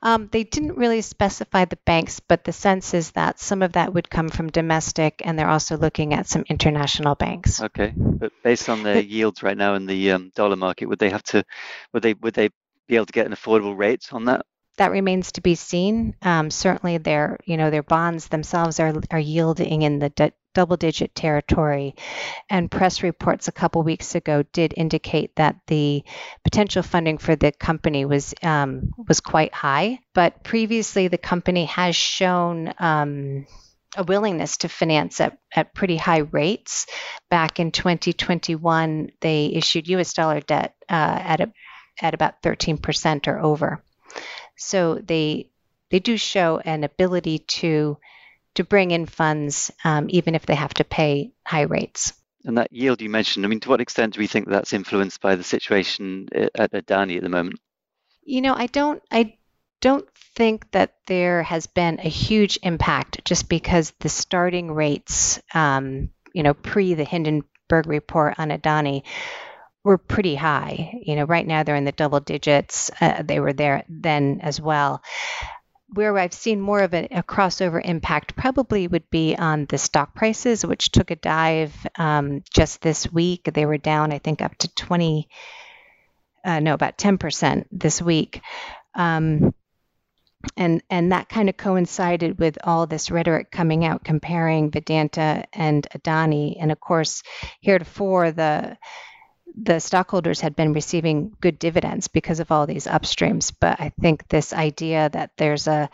um, 0.02 0.28
they 0.31 0.44
didn't 0.44 0.76
really 0.76 1.00
specify 1.00 1.64
the 1.64 1.78
banks, 1.85 2.20
but 2.20 2.44
the 2.44 2.52
sense 2.52 2.94
is 2.94 3.11
that 3.12 3.40
some 3.40 3.62
of 3.62 3.72
that 3.72 3.92
would 3.92 4.09
come 4.09 4.28
from 4.28 4.48
domestic, 4.48 5.22
and 5.24 5.38
they're 5.38 5.48
also 5.48 5.76
looking 5.76 6.14
at 6.14 6.28
some 6.28 6.44
international 6.48 7.14
banks. 7.14 7.61
Okay, 7.61 7.92
but 7.96 8.33
based 8.44 8.68
on 8.68 8.83
the 8.83 9.04
yields 9.04 9.42
right 9.42 9.57
now 9.57 9.74
in 9.74 9.87
the 9.87 10.12
um, 10.12 10.33
dollar 10.35 10.57
market, 10.57 10.87
would 10.87 10.98
they 10.98 11.11
have 11.11 11.24
to, 11.24 11.44
would 11.92 12.02
they 12.02 12.14
would 12.14 12.35
they 12.35 12.50
be 12.88 12.96
able 12.96 13.07
to 13.07 13.12
get 13.12 13.27
an 13.27 13.33
affordable 13.33 13.77
rate 13.77 14.09
on 14.12 14.24
that? 14.24 14.44
that 14.79 14.92
remains 14.92 15.33
to 15.33 15.40
be 15.40 15.55
seen. 15.55 16.14
Um, 16.22 16.51
certainly, 16.51 16.98
their 16.98 17.38
you 17.44 17.57
know 17.57 17.70
their 17.70 17.83
bonds 17.83 18.29
themselves 18.29 18.81
are 18.81 18.94
are 19.11 19.18
yielding 19.18 19.83
in 19.83 19.98
the 19.98 20.33
double 20.55 20.77
digit 20.77 21.14
territory, 21.14 21.94
and 22.48 22.70
press 22.70 23.03
reports 23.03 23.48
a 23.48 23.53
couple 23.53 23.83
weeks 23.83 24.14
ago 24.14 24.42
did 24.53 24.72
indicate 24.77 25.37
that 25.37 25.57
the 25.66 26.03
potential 26.42 26.83
funding 26.83 27.18
for 27.18 27.37
the 27.37 27.53
company 27.53 28.05
was 28.05 28.35
um, 28.42 28.92
was 29.07 29.20
quite 29.20 29.53
high. 29.53 29.98
But 30.14 30.42
previously, 30.42 31.09
the 31.09 31.18
company 31.18 31.66
has 31.66 31.94
shown. 31.94 32.72
Um, 32.79 33.46
a 33.96 34.05
willingness 34.05 34.59
to 34.59 34.68
finance 34.68 35.18
at, 35.18 35.38
at 35.57 35.74
pretty 35.74 35.96
high 35.96 36.18
rates. 36.18 36.87
Back 37.31 37.59
in 37.59 37.72
2021, 37.72 39.09
they 39.22 39.46
issued 39.46 39.88
US 39.88 40.12
dollar 40.12 40.40
debt 40.40 40.74
uh, 40.90 40.92
at, 41.18 41.40
a, 41.40 41.51
at 42.00 42.14
about 42.14 42.42
13% 42.42 43.28
or 43.28 43.38
over. 43.38 43.82
So 44.56 44.96
they 44.96 45.50
they 45.90 46.00
do 46.00 46.16
show 46.16 46.58
an 46.58 46.84
ability 46.84 47.38
to 47.38 47.98
to 48.54 48.64
bring 48.64 48.90
in 48.90 49.06
funds 49.06 49.70
um, 49.84 50.06
even 50.11 50.34
if 50.34 50.44
they 50.46 50.54
have 50.54 50.74
to 50.74 50.84
pay 50.84 51.32
high 51.46 51.62
rates. 51.62 52.12
And 52.44 52.58
that 52.58 52.72
yield 52.72 53.00
you 53.00 53.11
mentioned, 53.11 53.44
I 53.44 53.48
mean, 53.48 53.61
to 53.61 53.68
what 53.68 53.80
extent 53.80 54.14
do 54.14 54.20
we 54.20 54.26
think 54.26 54.48
that's 54.48 54.72
influenced 54.72 55.20
by 55.20 55.37
the 55.37 55.44
situation 55.44 56.28
at 56.32 56.72
Adani 56.72 57.16
at 57.16 57.22
the 57.22 57.28
moment? 57.28 57.61
You 58.22 58.40
know, 58.40 58.54
I 58.54 58.66
don't 58.66 59.02
I 59.11 59.38
don't 59.80 60.08
think 60.37 60.70
that 60.72 60.94
there 61.06 61.42
has 61.42 61.66
been 61.66 62.00
a 62.00 62.08
huge 62.08 62.58
impact 62.62 63.24
just 63.24 63.48
because 63.48 63.92
the 64.00 64.08
starting 64.08 64.72
rates, 64.72 65.40
um, 65.54 66.11
you 66.32 66.42
know, 66.42 66.54
pre 66.54 66.94
the 66.94 67.04
Hindenburg 67.04 67.87
report 67.87 68.34
on 68.38 68.50
Adani 68.50 69.02
were 69.84 69.98
pretty 69.98 70.34
high. 70.34 71.00
You 71.02 71.16
know, 71.16 71.24
right 71.24 71.46
now 71.46 71.62
they're 71.62 71.76
in 71.76 71.84
the 71.84 71.92
double 71.92 72.20
digits. 72.20 72.90
Uh, 73.00 73.22
they 73.22 73.40
were 73.40 73.52
there 73.52 73.84
then 73.88 74.40
as 74.42 74.60
well. 74.60 75.02
Where 75.90 76.16
I've 76.18 76.34
seen 76.34 76.60
more 76.60 76.80
of 76.80 76.92
a, 76.92 77.08
a, 77.10 77.22
crossover 77.22 77.80
impact 77.82 78.36
probably 78.36 78.86
would 78.86 79.08
be 79.08 79.34
on 79.36 79.64
the 79.64 79.78
stock 79.78 80.14
prices, 80.14 80.64
which 80.66 80.90
took 80.90 81.10
a 81.10 81.16
dive 81.16 81.74
um, 81.96 82.42
just 82.52 82.82
this 82.82 83.10
week. 83.10 83.48
They 83.54 83.64
were 83.64 83.78
down, 83.78 84.12
I 84.12 84.18
think, 84.18 84.42
up 84.42 84.54
to 84.58 84.74
20, 84.74 85.28
uh, 86.44 86.60
no, 86.60 86.74
about 86.74 86.98
10% 86.98 87.64
this 87.72 88.02
week. 88.02 88.42
Um, 88.94 89.54
and 90.56 90.82
and 90.88 91.12
that 91.12 91.28
kind 91.28 91.48
of 91.48 91.56
coincided 91.56 92.38
with 92.38 92.58
all 92.62 92.86
this 92.86 93.10
rhetoric 93.10 93.50
coming 93.50 93.84
out 93.84 94.04
comparing 94.04 94.70
Vedanta 94.70 95.44
and 95.52 95.86
Adani, 95.96 96.56
and 96.60 96.70
of 96.70 96.78
course, 96.78 97.22
heretofore 97.60 98.30
the 98.30 98.76
the 99.54 99.80
stockholders 99.80 100.40
had 100.40 100.56
been 100.56 100.72
receiving 100.72 101.37
good 101.40 101.58
dividends 101.58 102.08
because 102.08 102.40
of 102.40 102.52
all 102.52 102.66
these 102.66 102.87
upstreams. 102.87 103.52
But 103.58 103.80
I 103.80 103.92
think 104.00 104.28
this 104.28 104.52
idea 104.52 105.08
that 105.12 105.32
there's 105.37 105.66
a, 105.66 105.90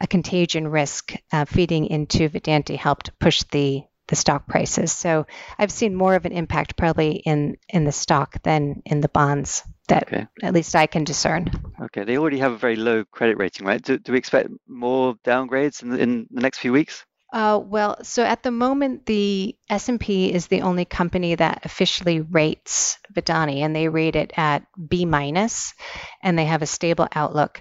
a 0.00 0.06
contagion 0.06 0.68
risk 0.68 1.14
uh, 1.32 1.44
feeding 1.44 1.86
into 1.86 2.28
Vedanta 2.28 2.76
helped 2.76 3.18
push 3.18 3.42
the 3.50 3.84
the 4.08 4.16
stock 4.16 4.46
prices. 4.46 4.92
So 4.92 5.26
I've 5.58 5.72
seen 5.72 5.94
more 5.94 6.14
of 6.14 6.26
an 6.26 6.32
impact 6.32 6.76
probably 6.76 7.12
in 7.12 7.56
in 7.68 7.84
the 7.84 7.92
stock 7.92 8.42
than 8.42 8.82
in 8.84 9.00
the 9.00 9.08
bonds 9.08 9.62
that 9.88 10.04
okay. 10.04 10.26
at 10.42 10.54
least 10.54 10.74
I 10.74 10.86
can 10.86 11.04
discern. 11.04 11.50
Okay, 11.80 12.04
they 12.04 12.18
already 12.18 12.38
have 12.38 12.52
a 12.52 12.58
very 12.58 12.76
low 12.76 13.04
credit 13.04 13.38
rating, 13.38 13.66
right? 13.66 13.82
Do, 13.82 13.98
do 13.98 14.12
we 14.12 14.18
expect 14.18 14.50
more 14.66 15.14
downgrades 15.24 15.82
in 15.82 15.90
the, 15.90 15.98
in 15.98 16.26
the 16.30 16.40
next 16.40 16.58
few 16.58 16.72
weeks? 16.72 17.04
Uh, 17.34 17.58
well, 17.58 17.98
so 18.04 18.22
at 18.22 18.44
the 18.44 18.52
moment, 18.52 19.06
the 19.06 19.56
S&P 19.68 20.32
is 20.32 20.46
the 20.46 20.62
only 20.62 20.84
company 20.84 21.34
that 21.34 21.62
officially 21.64 22.20
rates 22.20 22.96
Adani, 23.12 23.58
and 23.58 23.74
they 23.74 23.88
rate 23.88 24.14
it 24.14 24.32
at 24.36 24.64
B 24.88 25.04
minus, 25.04 25.74
and 26.22 26.38
they 26.38 26.44
have 26.44 26.62
a 26.62 26.66
stable 26.66 27.08
outlook. 27.12 27.60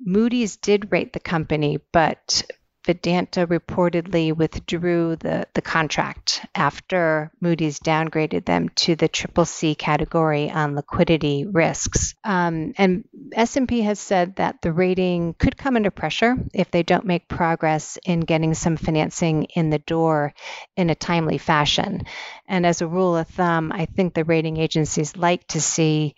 Moody's 0.00 0.56
did 0.56 0.90
rate 0.90 1.12
the 1.12 1.20
company, 1.20 1.78
but 1.92 2.42
Vedanta 2.86 3.46
reportedly 3.46 4.34
withdrew 4.34 5.16
the, 5.16 5.46
the 5.52 5.60
contract 5.60 6.44
after 6.54 7.30
Moody's 7.40 7.78
downgraded 7.78 8.46
them 8.46 8.70
to 8.70 8.96
the 8.96 9.08
triple 9.08 9.44
C 9.44 9.74
category 9.74 10.50
on 10.50 10.74
liquidity 10.74 11.44
risks. 11.44 12.14
Um, 12.24 12.72
and 12.78 13.04
S&P 13.32 13.82
has 13.82 14.00
said 14.00 14.36
that 14.36 14.62
the 14.62 14.72
rating 14.72 15.34
could 15.34 15.58
come 15.58 15.76
under 15.76 15.90
pressure 15.90 16.36
if 16.54 16.70
they 16.70 16.82
don't 16.82 17.04
make 17.04 17.28
progress 17.28 17.98
in 18.04 18.20
getting 18.20 18.54
some 18.54 18.76
financing 18.76 19.44
in 19.44 19.68
the 19.68 19.78
door 19.78 20.32
in 20.76 20.88
a 20.88 20.94
timely 20.94 21.38
fashion. 21.38 22.04
And 22.48 22.64
as 22.64 22.80
a 22.80 22.88
rule 22.88 23.16
of 23.16 23.28
thumb, 23.28 23.72
I 23.72 23.86
think 23.86 24.14
the 24.14 24.24
rating 24.24 24.56
agencies 24.56 25.16
like 25.16 25.46
to 25.48 25.60
see, 25.60 26.14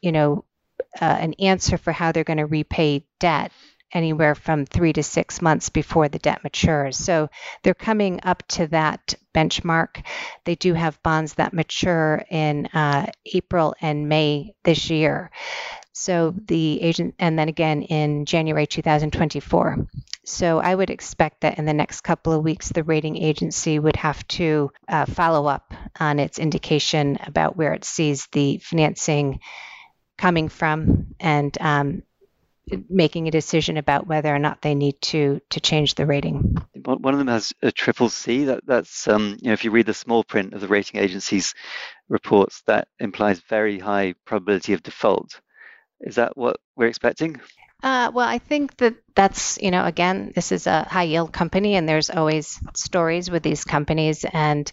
you 0.00 0.12
know, 0.12 0.44
uh, 1.00 1.04
an 1.04 1.34
answer 1.34 1.78
for 1.78 1.92
how 1.92 2.12
they're 2.12 2.24
going 2.24 2.38
to 2.38 2.46
repay 2.46 3.06
debt 3.18 3.52
anywhere 3.92 4.34
from 4.34 4.66
three 4.66 4.92
to 4.92 5.02
six 5.02 5.42
months 5.42 5.68
before 5.68 6.08
the 6.08 6.18
debt 6.18 6.42
matures. 6.42 6.96
So 6.96 7.28
they're 7.62 7.74
coming 7.74 8.20
up 8.22 8.42
to 8.48 8.66
that 8.68 9.14
benchmark. 9.34 10.04
They 10.44 10.54
do 10.54 10.74
have 10.74 11.02
bonds 11.02 11.34
that 11.34 11.52
mature 11.52 12.24
in 12.30 12.66
uh, 12.66 13.06
April 13.26 13.74
and 13.80 14.08
May 14.08 14.54
this 14.64 14.90
year. 14.90 15.30
So 15.92 16.34
the 16.46 16.80
agent, 16.80 17.14
and 17.18 17.38
then 17.38 17.48
again 17.48 17.82
in 17.82 18.24
January 18.24 18.66
2024. 18.66 19.86
So 20.24 20.58
I 20.58 20.74
would 20.74 20.90
expect 20.90 21.40
that 21.40 21.58
in 21.58 21.64
the 21.64 21.74
next 21.74 22.02
couple 22.02 22.32
of 22.32 22.44
weeks, 22.44 22.68
the 22.68 22.84
rating 22.84 23.16
agency 23.16 23.78
would 23.78 23.96
have 23.96 24.26
to 24.28 24.70
uh, 24.88 25.04
follow 25.06 25.46
up 25.46 25.74
on 25.98 26.18
its 26.18 26.38
indication 26.38 27.18
about 27.26 27.56
where 27.56 27.72
it 27.74 27.84
sees 27.84 28.28
the 28.28 28.58
financing 28.58 29.40
coming 30.16 30.48
from 30.48 31.14
and 31.18 31.56
um, 31.60 32.02
making 32.88 33.28
a 33.28 33.30
decision 33.30 33.76
about 33.76 34.06
whether 34.06 34.34
or 34.34 34.38
not 34.38 34.62
they 34.62 34.74
need 34.74 35.00
to 35.02 35.40
to 35.50 35.60
change 35.60 35.94
the 35.94 36.06
rating. 36.06 36.56
One 36.84 37.14
of 37.14 37.18
them 37.18 37.28
has 37.28 37.52
a 37.62 37.72
triple 37.72 38.08
C. 38.08 38.44
That 38.44 38.66
that's 38.66 39.08
um, 39.08 39.36
you 39.40 39.48
know 39.48 39.52
if 39.52 39.64
you 39.64 39.70
read 39.70 39.86
the 39.86 39.94
small 39.94 40.24
print 40.24 40.54
of 40.54 40.60
the 40.60 40.68
rating 40.68 41.00
agencies 41.00 41.54
reports, 42.08 42.62
that 42.66 42.88
implies 42.98 43.40
very 43.40 43.78
high 43.78 44.14
probability 44.24 44.72
of 44.72 44.82
default. 44.82 45.40
Is 46.00 46.16
that 46.16 46.36
what 46.36 46.56
we're 46.76 46.88
expecting? 46.88 47.40
Uh, 47.82 48.12
well, 48.14 48.28
I 48.28 48.38
think 48.38 48.76
that 48.76 48.94
that's, 49.14 49.58
you 49.60 49.72
know, 49.72 49.84
again, 49.84 50.32
this 50.34 50.52
is 50.52 50.66
a 50.68 50.84
high 50.84 51.02
yield 51.02 51.32
company 51.32 51.74
and 51.74 51.88
there's 51.88 52.10
always 52.10 52.60
stories 52.74 53.28
with 53.28 53.42
these 53.42 53.64
companies. 53.64 54.24
And 54.24 54.70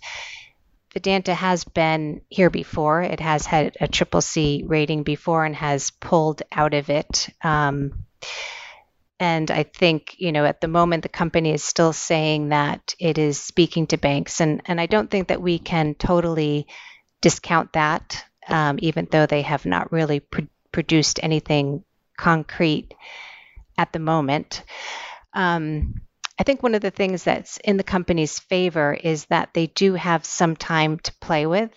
Vedanta 0.93 1.33
has 1.33 1.63
been 1.63 2.21
here 2.29 2.49
before. 2.49 3.01
It 3.01 3.19
has 3.19 3.45
had 3.45 3.77
a 3.79 3.87
triple 3.87 4.21
C 4.21 4.63
rating 4.65 5.03
before 5.03 5.45
and 5.45 5.55
has 5.55 5.91
pulled 5.91 6.41
out 6.51 6.73
of 6.73 6.89
it. 6.89 7.29
Um, 7.43 8.05
and 9.19 9.51
I 9.51 9.63
think, 9.63 10.15
you 10.17 10.31
know, 10.31 10.45
at 10.45 10.61
the 10.61 10.67
moment, 10.67 11.03
the 11.03 11.09
company 11.09 11.53
is 11.53 11.63
still 11.63 11.93
saying 11.93 12.49
that 12.49 12.95
it 12.99 13.17
is 13.17 13.39
speaking 13.39 13.87
to 13.87 13.97
banks. 13.97 14.39
And, 14.39 14.61
and 14.65 14.79
I 14.79 14.85
don't 14.85 15.11
think 15.11 15.27
that 15.27 15.41
we 15.41 15.59
can 15.59 15.93
totally 15.93 16.67
discount 17.21 17.73
that, 17.73 18.23
um, 18.47 18.79
even 18.81 19.07
though 19.11 19.25
they 19.25 19.41
have 19.41 19.65
not 19.65 19.91
really 19.91 20.21
pr- 20.21 20.41
produced 20.71 21.19
anything 21.21 21.83
concrete 22.17 22.93
at 23.77 23.91
the 23.91 23.99
moment. 23.99 24.63
Um, 25.33 26.01
I 26.39 26.43
think 26.43 26.63
one 26.63 26.73
of 26.73 26.81
the 26.81 26.89
things 26.89 27.25
that's 27.25 27.57
in 27.57 27.75
the 27.75 27.83
company's 27.83 28.39
favor 28.39 28.93
is 28.93 29.25
that 29.25 29.53
they 29.53 29.67
do 29.67 29.93
have 29.95 30.25
some 30.25 30.55
time 30.55 30.97
to 30.99 31.13
play 31.19 31.45
with. 31.45 31.71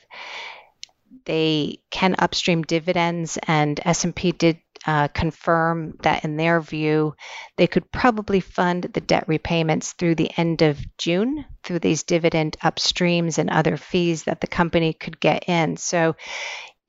They 1.25 1.81
can 1.91 2.15
upstream 2.19 2.63
dividends, 2.63 3.39
and 3.47 3.81
S&P 3.85 4.31
did 4.31 4.61
uh, 4.87 5.09
confirm 5.09 5.97
that 6.03 6.25
in 6.25 6.37
their 6.37 6.61
view, 6.61 7.15
they 7.57 7.67
could 7.67 7.91
probably 7.91 8.41
fund 8.41 8.85
the 8.85 9.01
debt 9.01 9.25
repayments 9.27 9.93
through 9.93 10.15
the 10.15 10.31
end 10.37 10.63
of 10.63 10.79
June 10.97 11.45
through 11.63 11.81
these 11.81 12.05
dividend 12.05 12.57
upstreams 12.63 13.39
and 13.39 13.51
other 13.51 13.77
fees 13.77 14.25
that 14.25 14.41
the 14.41 14.47
company 14.47 14.93
could 14.93 15.21
get 15.21 15.49
in. 15.49 15.77
So 15.77 16.17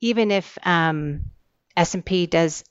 even 0.00 0.30
if 0.30 0.58
um, 0.64 1.30
S&P 1.76 2.26
does 2.26 2.64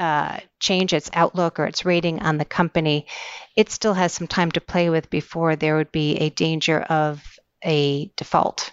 uh, 0.00 0.40
change 0.58 0.94
its 0.94 1.10
outlook 1.12 1.60
or 1.60 1.66
its 1.66 1.84
rating 1.84 2.20
on 2.20 2.38
the 2.38 2.44
company, 2.46 3.06
it 3.54 3.70
still 3.70 3.92
has 3.92 4.14
some 4.14 4.26
time 4.26 4.50
to 4.50 4.60
play 4.60 4.88
with 4.88 5.10
before 5.10 5.56
there 5.56 5.76
would 5.76 5.92
be 5.92 6.16
a 6.16 6.30
danger 6.30 6.80
of 6.80 7.22
a 7.62 8.10
default. 8.16 8.72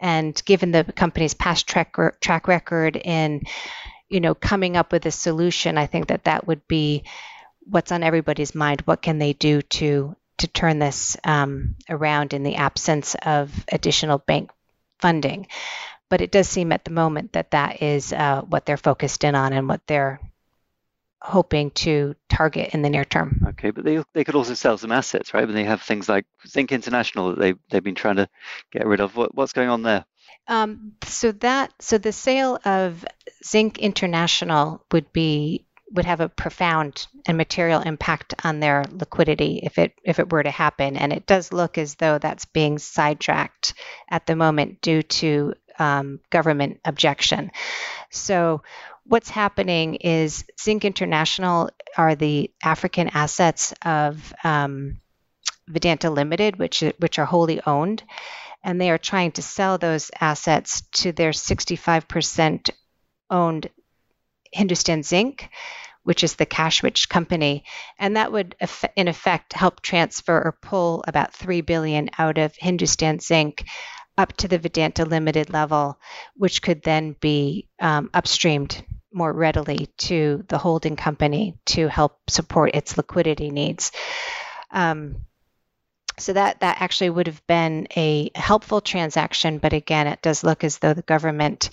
And 0.00 0.42
given 0.44 0.72
the 0.72 0.82
company's 0.82 1.34
past 1.34 1.68
track, 1.68 1.94
track 2.20 2.48
record 2.48 2.96
in, 2.96 3.42
you 4.08 4.18
know, 4.18 4.34
coming 4.34 4.76
up 4.76 4.90
with 4.90 5.06
a 5.06 5.12
solution, 5.12 5.78
I 5.78 5.86
think 5.86 6.08
that 6.08 6.24
that 6.24 6.48
would 6.48 6.66
be 6.66 7.04
what's 7.60 7.92
on 7.92 8.02
everybody's 8.02 8.54
mind. 8.54 8.80
What 8.86 9.02
can 9.02 9.18
they 9.18 9.34
do 9.34 9.62
to 9.62 10.16
to 10.38 10.48
turn 10.48 10.78
this 10.78 11.18
um, 11.22 11.76
around 11.88 12.32
in 12.32 12.42
the 12.42 12.56
absence 12.56 13.14
of 13.22 13.52
additional 13.70 14.18
bank 14.18 14.50
funding? 14.98 15.46
But 16.08 16.22
it 16.22 16.32
does 16.32 16.48
seem 16.48 16.72
at 16.72 16.84
the 16.84 16.90
moment 16.90 17.34
that 17.34 17.52
that 17.52 17.82
is 17.82 18.12
uh, 18.12 18.40
what 18.40 18.66
they're 18.66 18.76
focused 18.76 19.22
in 19.22 19.36
on 19.36 19.52
and 19.52 19.68
what 19.68 19.86
they're 19.86 20.18
hoping 21.22 21.70
to 21.70 22.14
target 22.28 22.70
in 22.72 22.82
the 22.82 22.90
near 22.90 23.04
term. 23.04 23.44
Okay, 23.48 23.70
but 23.70 23.84
they 23.84 24.02
they 24.14 24.24
could 24.24 24.34
also 24.34 24.54
sell 24.54 24.78
some 24.78 24.92
assets, 24.92 25.34
right? 25.34 25.46
When 25.46 25.54
they 25.54 25.64
have 25.64 25.82
things 25.82 26.08
like 26.08 26.26
Zinc 26.46 26.72
International 26.72 27.30
that 27.30 27.38
they 27.38 27.54
they've 27.70 27.84
been 27.84 27.94
trying 27.94 28.16
to 28.16 28.28
get 28.72 28.86
rid 28.86 29.00
of. 29.00 29.16
What, 29.16 29.34
what's 29.34 29.52
going 29.52 29.68
on 29.68 29.82
there? 29.82 30.04
Um, 30.48 30.92
so 31.04 31.32
that 31.32 31.72
so 31.80 31.98
the 31.98 32.12
sale 32.12 32.58
of 32.64 33.04
Zinc 33.44 33.78
International 33.78 34.84
would 34.92 35.12
be 35.12 35.66
would 35.92 36.04
have 36.04 36.20
a 36.20 36.28
profound 36.28 37.06
and 37.26 37.36
material 37.36 37.80
impact 37.80 38.34
on 38.44 38.60
their 38.60 38.84
liquidity 38.90 39.60
if 39.62 39.78
it 39.78 39.92
if 40.04 40.18
it 40.18 40.32
were 40.32 40.42
to 40.42 40.50
happen. 40.50 40.96
And 40.96 41.12
it 41.12 41.26
does 41.26 41.52
look 41.52 41.78
as 41.78 41.96
though 41.96 42.18
that's 42.18 42.44
being 42.44 42.78
sidetracked 42.78 43.74
at 44.08 44.26
the 44.26 44.36
moment 44.36 44.80
due 44.80 45.02
to 45.02 45.54
um, 45.78 46.20
government 46.30 46.80
objection. 46.84 47.50
So 48.10 48.62
what's 49.10 49.28
happening 49.28 49.96
is 49.96 50.44
Zinc 50.60 50.84
International 50.84 51.68
are 51.96 52.14
the 52.14 52.52
African 52.62 53.08
assets 53.08 53.74
of 53.84 54.32
um, 54.44 55.00
Vedanta 55.66 56.10
Limited, 56.10 56.60
which 56.60 56.84
which 56.98 57.18
are 57.18 57.24
wholly 57.24 57.60
owned, 57.66 58.04
and 58.62 58.80
they 58.80 58.88
are 58.88 58.98
trying 58.98 59.32
to 59.32 59.42
sell 59.42 59.78
those 59.78 60.12
assets 60.20 60.82
to 60.92 61.10
their 61.10 61.32
65% 61.32 62.70
owned 63.30 63.68
Hindustan 64.52 65.02
Zinc, 65.02 65.48
which 66.04 66.22
is 66.22 66.36
the 66.36 66.46
cash 66.46 66.84
rich 66.84 67.08
company. 67.08 67.64
And 67.98 68.14
that 68.14 68.30
would, 68.30 68.54
in 68.94 69.08
effect, 69.08 69.54
help 69.54 69.82
transfer 69.82 70.36
or 70.36 70.56
pull 70.62 71.02
about 71.08 71.34
3 71.34 71.62
billion 71.62 72.10
out 72.16 72.38
of 72.38 72.54
Hindustan 72.56 73.18
Zinc 73.18 73.64
up 74.16 74.36
to 74.36 74.46
the 74.46 74.58
Vedanta 74.58 75.04
Limited 75.04 75.50
level, 75.50 75.98
which 76.36 76.62
could 76.62 76.84
then 76.84 77.16
be 77.20 77.68
um, 77.80 78.08
upstreamed 78.14 78.84
more 79.12 79.32
readily 79.32 79.88
to 79.98 80.44
the 80.48 80.58
holding 80.58 80.96
company 80.96 81.58
to 81.66 81.88
help 81.88 82.18
support 82.28 82.74
its 82.74 82.96
liquidity 82.96 83.50
needs. 83.50 83.92
Um, 84.70 85.24
so 86.18 86.34
that 86.34 86.60
that 86.60 86.80
actually 86.80 87.10
would 87.10 87.26
have 87.26 87.44
been 87.46 87.88
a 87.96 88.30
helpful 88.34 88.80
transaction, 88.80 89.58
but 89.58 89.72
again, 89.72 90.06
it 90.06 90.22
does 90.22 90.44
look 90.44 90.64
as 90.64 90.78
though 90.78 90.94
the 90.94 91.02
government 91.02 91.70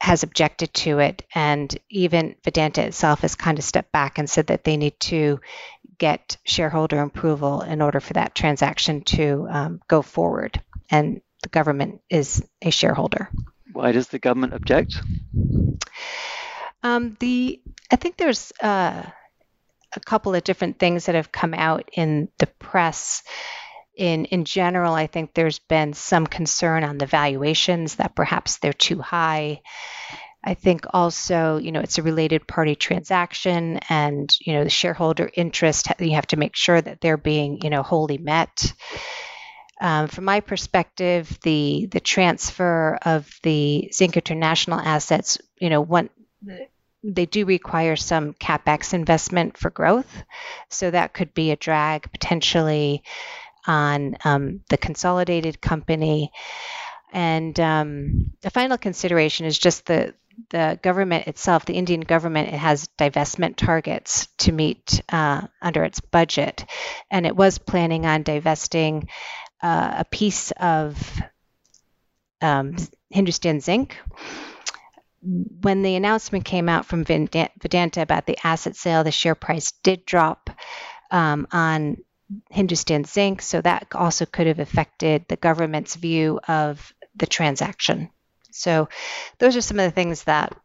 has 0.00 0.22
objected 0.22 0.72
to 0.74 0.98
it, 0.98 1.22
and 1.34 1.76
even 1.88 2.36
Vedanta 2.44 2.84
itself 2.84 3.20
has 3.20 3.34
kind 3.34 3.58
of 3.58 3.64
stepped 3.64 3.90
back 3.90 4.18
and 4.18 4.28
said 4.28 4.48
that 4.48 4.62
they 4.62 4.76
need 4.76 4.98
to 5.00 5.40
get 5.98 6.36
shareholder 6.44 7.00
approval 7.00 7.62
in 7.62 7.80
order 7.80 8.00
for 8.00 8.12
that 8.12 8.34
transaction 8.34 9.02
to 9.02 9.46
um, 9.50 9.80
go 9.88 10.02
forward. 10.02 10.60
And 10.90 11.20
the 11.42 11.48
government 11.48 12.00
is 12.10 12.44
a 12.60 12.70
shareholder. 12.70 13.30
Why 13.72 13.92
does 13.92 14.08
the 14.08 14.18
government 14.18 14.54
object? 14.54 14.94
Um, 16.84 17.16
the 17.18 17.60
I 17.90 17.96
think 17.96 18.18
there's 18.18 18.52
uh, 18.62 19.02
a 19.94 20.00
couple 20.00 20.34
of 20.34 20.44
different 20.44 20.78
things 20.78 21.06
that 21.06 21.14
have 21.14 21.32
come 21.32 21.54
out 21.54 21.88
in 21.94 22.28
the 22.38 22.46
press. 22.46 23.22
In 23.96 24.26
in 24.26 24.44
general, 24.44 24.92
I 24.92 25.06
think 25.06 25.32
there's 25.32 25.60
been 25.60 25.94
some 25.94 26.26
concern 26.26 26.84
on 26.84 26.98
the 26.98 27.06
valuations 27.06 27.96
that 27.96 28.14
perhaps 28.14 28.58
they're 28.58 28.72
too 28.72 29.00
high. 29.00 29.62
I 30.46 30.54
think 30.54 30.84
also, 30.92 31.56
you 31.56 31.72
know, 31.72 31.80
it's 31.80 31.96
a 31.96 32.02
related 32.02 32.46
party 32.46 32.74
transaction, 32.74 33.78
and 33.88 34.30
you 34.40 34.52
know, 34.52 34.64
the 34.64 34.70
shareholder 34.70 35.30
interest. 35.32 35.88
You 35.98 36.16
have 36.16 36.26
to 36.28 36.36
make 36.36 36.54
sure 36.54 36.80
that 36.80 37.00
they're 37.00 37.16
being, 37.16 37.60
you 37.62 37.70
know, 37.70 37.82
wholly 37.82 38.18
met. 38.18 38.72
Um, 39.80 40.08
from 40.08 40.24
my 40.24 40.40
perspective, 40.40 41.38
the 41.42 41.86
the 41.90 42.00
transfer 42.00 42.98
of 43.00 43.32
the 43.42 43.90
Zinc 43.94 44.16
International 44.16 44.80
assets, 44.80 45.38
you 45.58 45.70
know, 45.70 45.80
one 45.80 46.10
they 47.04 47.26
do 47.26 47.44
require 47.44 47.96
some 47.96 48.32
capex 48.32 48.94
investment 48.94 49.58
for 49.58 49.70
growth, 49.70 50.24
so 50.70 50.90
that 50.90 51.12
could 51.12 51.34
be 51.34 51.50
a 51.50 51.56
drag 51.56 52.10
potentially 52.10 53.02
on 53.66 54.16
um, 54.24 54.60
the 54.70 54.78
consolidated 54.78 55.60
company. 55.60 56.32
And 57.12 57.58
um, 57.60 58.32
the 58.40 58.50
final 58.50 58.78
consideration 58.78 59.46
is 59.46 59.58
just 59.58 59.86
the 59.86 60.14
the 60.50 60.80
government 60.82 61.28
itself, 61.28 61.64
the 61.64 61.74
Indian 61.74 62.00
government, 62.00 62.48
it 62.48 62.54
has 62.54 62.88
divestment 62.98 63.54
targets 63.54 64.26
to 64.38 64.50
meet 64.50 65.00
uh, 65.08 65.42
under 65.62 65.84
its 65.84 66.00
budget, 66.00 66.64
and 67.08 67.24
it 67.24 67.36
was 67.36 67.58
planning 67.58 68.04
on 68.04 68.24
divesting 68.24 69.08
uh, 69.62 69.94
a 69.98 70.04
piece 70.04 70.50
of 70.52 71.22
um, 72.40 72.74
Hindustan 73.10 73.60
Zinc 73.60 73.96
when 75.24 75.82
the 75.82 75.96
announcement 75.96 76.44
came 76.44 76.68
out 76.68 76.86
from 76.86 77.04
Vedanta 77.04 78.02
about 78.02 78.26
the 78.26 78.38
asset 78.44 78.76
sale, 78.76 79.04
the 79.04 79.10
share 79.10 79.34
price 79.34 79.72
did 79.82 80.04
drop 80.04 80.50
um, 81.10 81.46
on 81.50 81.98
Hindustan 82.50 83.04
Zinc, 83.04 83.42
so 83.42 83.60
that 83.60 83.88
also 83.94 84.26
could 84.26 84.46
have 84.46 84.58
affected 84.58 85.24
the 85.28 85.36
government's 85.36 85.94
view 85.94 86.40
of 86.46 86.92
the 87.16 87.26
transaction. 87.26 88.10
So, 88.50 88.88
those 89.38 89.56
are 89.56 89.60
some 89.60 89.78
of 89.78 89.84
the 89.84 89.94
things 89.94 90.24
that 90.24 90.56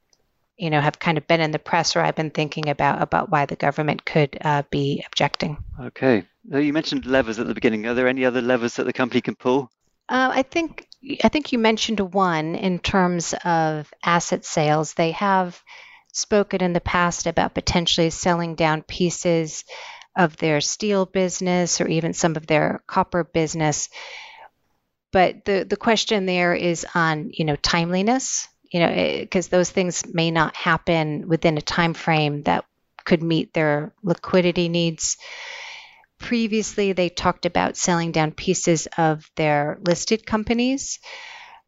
you 0.58 0.70
know 0.70 0.82
have 0.82 1.00
kind 1.00 1.18
of 1.18 1.28
been 1.28 1.42
in 1.42 1.52
the 1.52 1.60
press, 1.60 1.96
or 1.96 2.02
I've 2.02 2.16
been 2.16 2.32
thinking 2.32 2.70
about 2.70 3.02
about 3.02 3.30
why 3.30 3.46
the 3.46 3.56
government 3.56 4.06
could 4.06 4.38
uh, 4.42 4.64
be 4.70 5.04
objecting. 5.06 5.58
Okay, 5.80 6.26
you 6.52 6.74
mentioned 6.74 7.06
levers 7.06 7.40
at 7.40 7.48
the 7.48 7.54
beginning. 7.54 7.86
Are 7.88 7.94
there 7.94 8.08
any 8.08 8.26
other 8.26 8.42
levers 8.42 8.76
that 8.76 8.86
the 8.86 8.94
company 8.94 9.22
can 9.22 9.36
pull? 9.36 9.72
Uh, 10.10 10.32
I 10.34 10.44
think 10.44 10.89
I 11.24 11.30
think 11.30 11.52
you 11.52 11.60
mentioned 11.60 12.00
one 12.00 12.56
in 12.56 12.80
terms 12.80 13.34
of 13.46 13.92
asset 14.04 14.46
sales. 14.46 14.94
They 14.94 15.12
have 15.12 15.62
spoken 16.12 16.62
in 16.62 16.74
the 16.74 16.82
past 16.82 17.26
about 17.28 17.54
potentially 17.54 18.10
selling 18.10 18.56
down 18.56 18.84
pieces 18.84 19.64
of 20.16 20.36
their 20.38 20.60
steel 20.60 21.06
business 21.06 21.80
or 21.80 21.88
even 21.88 22.14
some 22.14 22.36
of 22.36 22.48
their 22.48 22.84
copper 22.88 23.24
business. 23.24 23.90
But 25.12 25.46
the 25.46 25.66
the 25.68 25.78
question 25.78 26.26
there 26.26 26.54
is 26.54 26.86
on 26.94 27.32
you 27.34 27.46
know 27.46 27.56
timeliness. 27.56 28.48
You 28.72 28.82
know, 28.82 28.88
eh, 28.88 29.22
because 29.22 29.48
those 29.48 29.72
things 29.72 30.04
may 30.14 30.30
not 30.30 30.56
happen 30.56 31.28
within 31.28 31.58
a 31.58 31.62
time 31.62 31.96
frame 31.96 32.44
that 32.44 32.66
could 33.04 33.24
meet 33.24 33.54
their 33.54 33.94
liquidity 34.04 34.70
needs. 34.70 35.18
Previously, 36.20 36.92
they 36.94 37.10
talked 37.10 37.46
about 37.46 37.78
selling 37.78 38.12
down 38.12 38.32
pieces 38.32 38.88
of 38.98 39.30
their 39.36 39.80
listed 39.82 40.26
companies, 40.26 41.00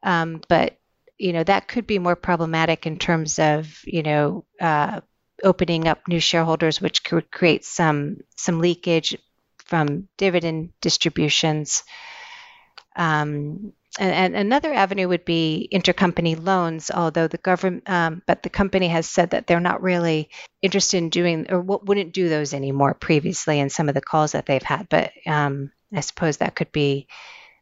um, 0.04 0.42
but 0.50 0.78
you 1.18 1.34
know 1.34 1.44
that 1.44 1.68
could 1.68 1.88
be 1.88 2.00
more 2.00 2.16
problematic 2.16 2.86
in 2.86 2.98
terms 2.98 3.40
of 3.40 3.80
you 3.86 4.04
know 4.04 4.46
uh, 4.60 5.02
opening 5.44 5.88
up 5.88 6.08
new 6.08 6.20
shareholders, 6.20 6.82
which 6.82 7.04
could 7.04 7.32
create 7.32 7.64
some 7.64 8.18
some 8.36 8.60
leakage 8.60 9.18
from 9.58 10.08
dividend 10.18 10.72
distributions. 10.82 11.84
Um, 12.96 13.74
and, 14.00 14.14
and, 14.14 14.36
another 14.36 14.74
avenue 14.74 15.08
would 15.10 15.26
be 15.26 15.68
intercompany 15.72 16.42
loans, 16.42 16.92
although 16.92 17.28
the 17.28 17.38
government, 17.38 17.90
um, 17.90 18.22
but 18.26 18.42
the 18.42 18.50
company 18.50 18.88
has 18.88 19.08
said 19.08 19.32
that 19.32 19.48
they're 19.48 19.60
not 19.60 19.82
really 19.82 20.30
interested 20.62 20.98
in 20.98 21.10
doing 21.10 21.48
or 21.50 21.62
wouldn't 21.62 22.14
do 22.14 22.30
those 22.30 22.54
anymore 22.54 22.94
previously 22.94 23.60
in 23.60 23.70
some 23.70 23.90
of 23.90 23.96
the 23.96 24.02
calls 24.02 24.32
that 24.32 24.46
they've 24.46 24.64
had. 24.64 24.88
But 24.88 25.12
um, 25.28 25.72
I 25.94 26.00
suppose 26.00 26.38
that 26.38 26.56
could 26.56 26.72
be 26.72 27.08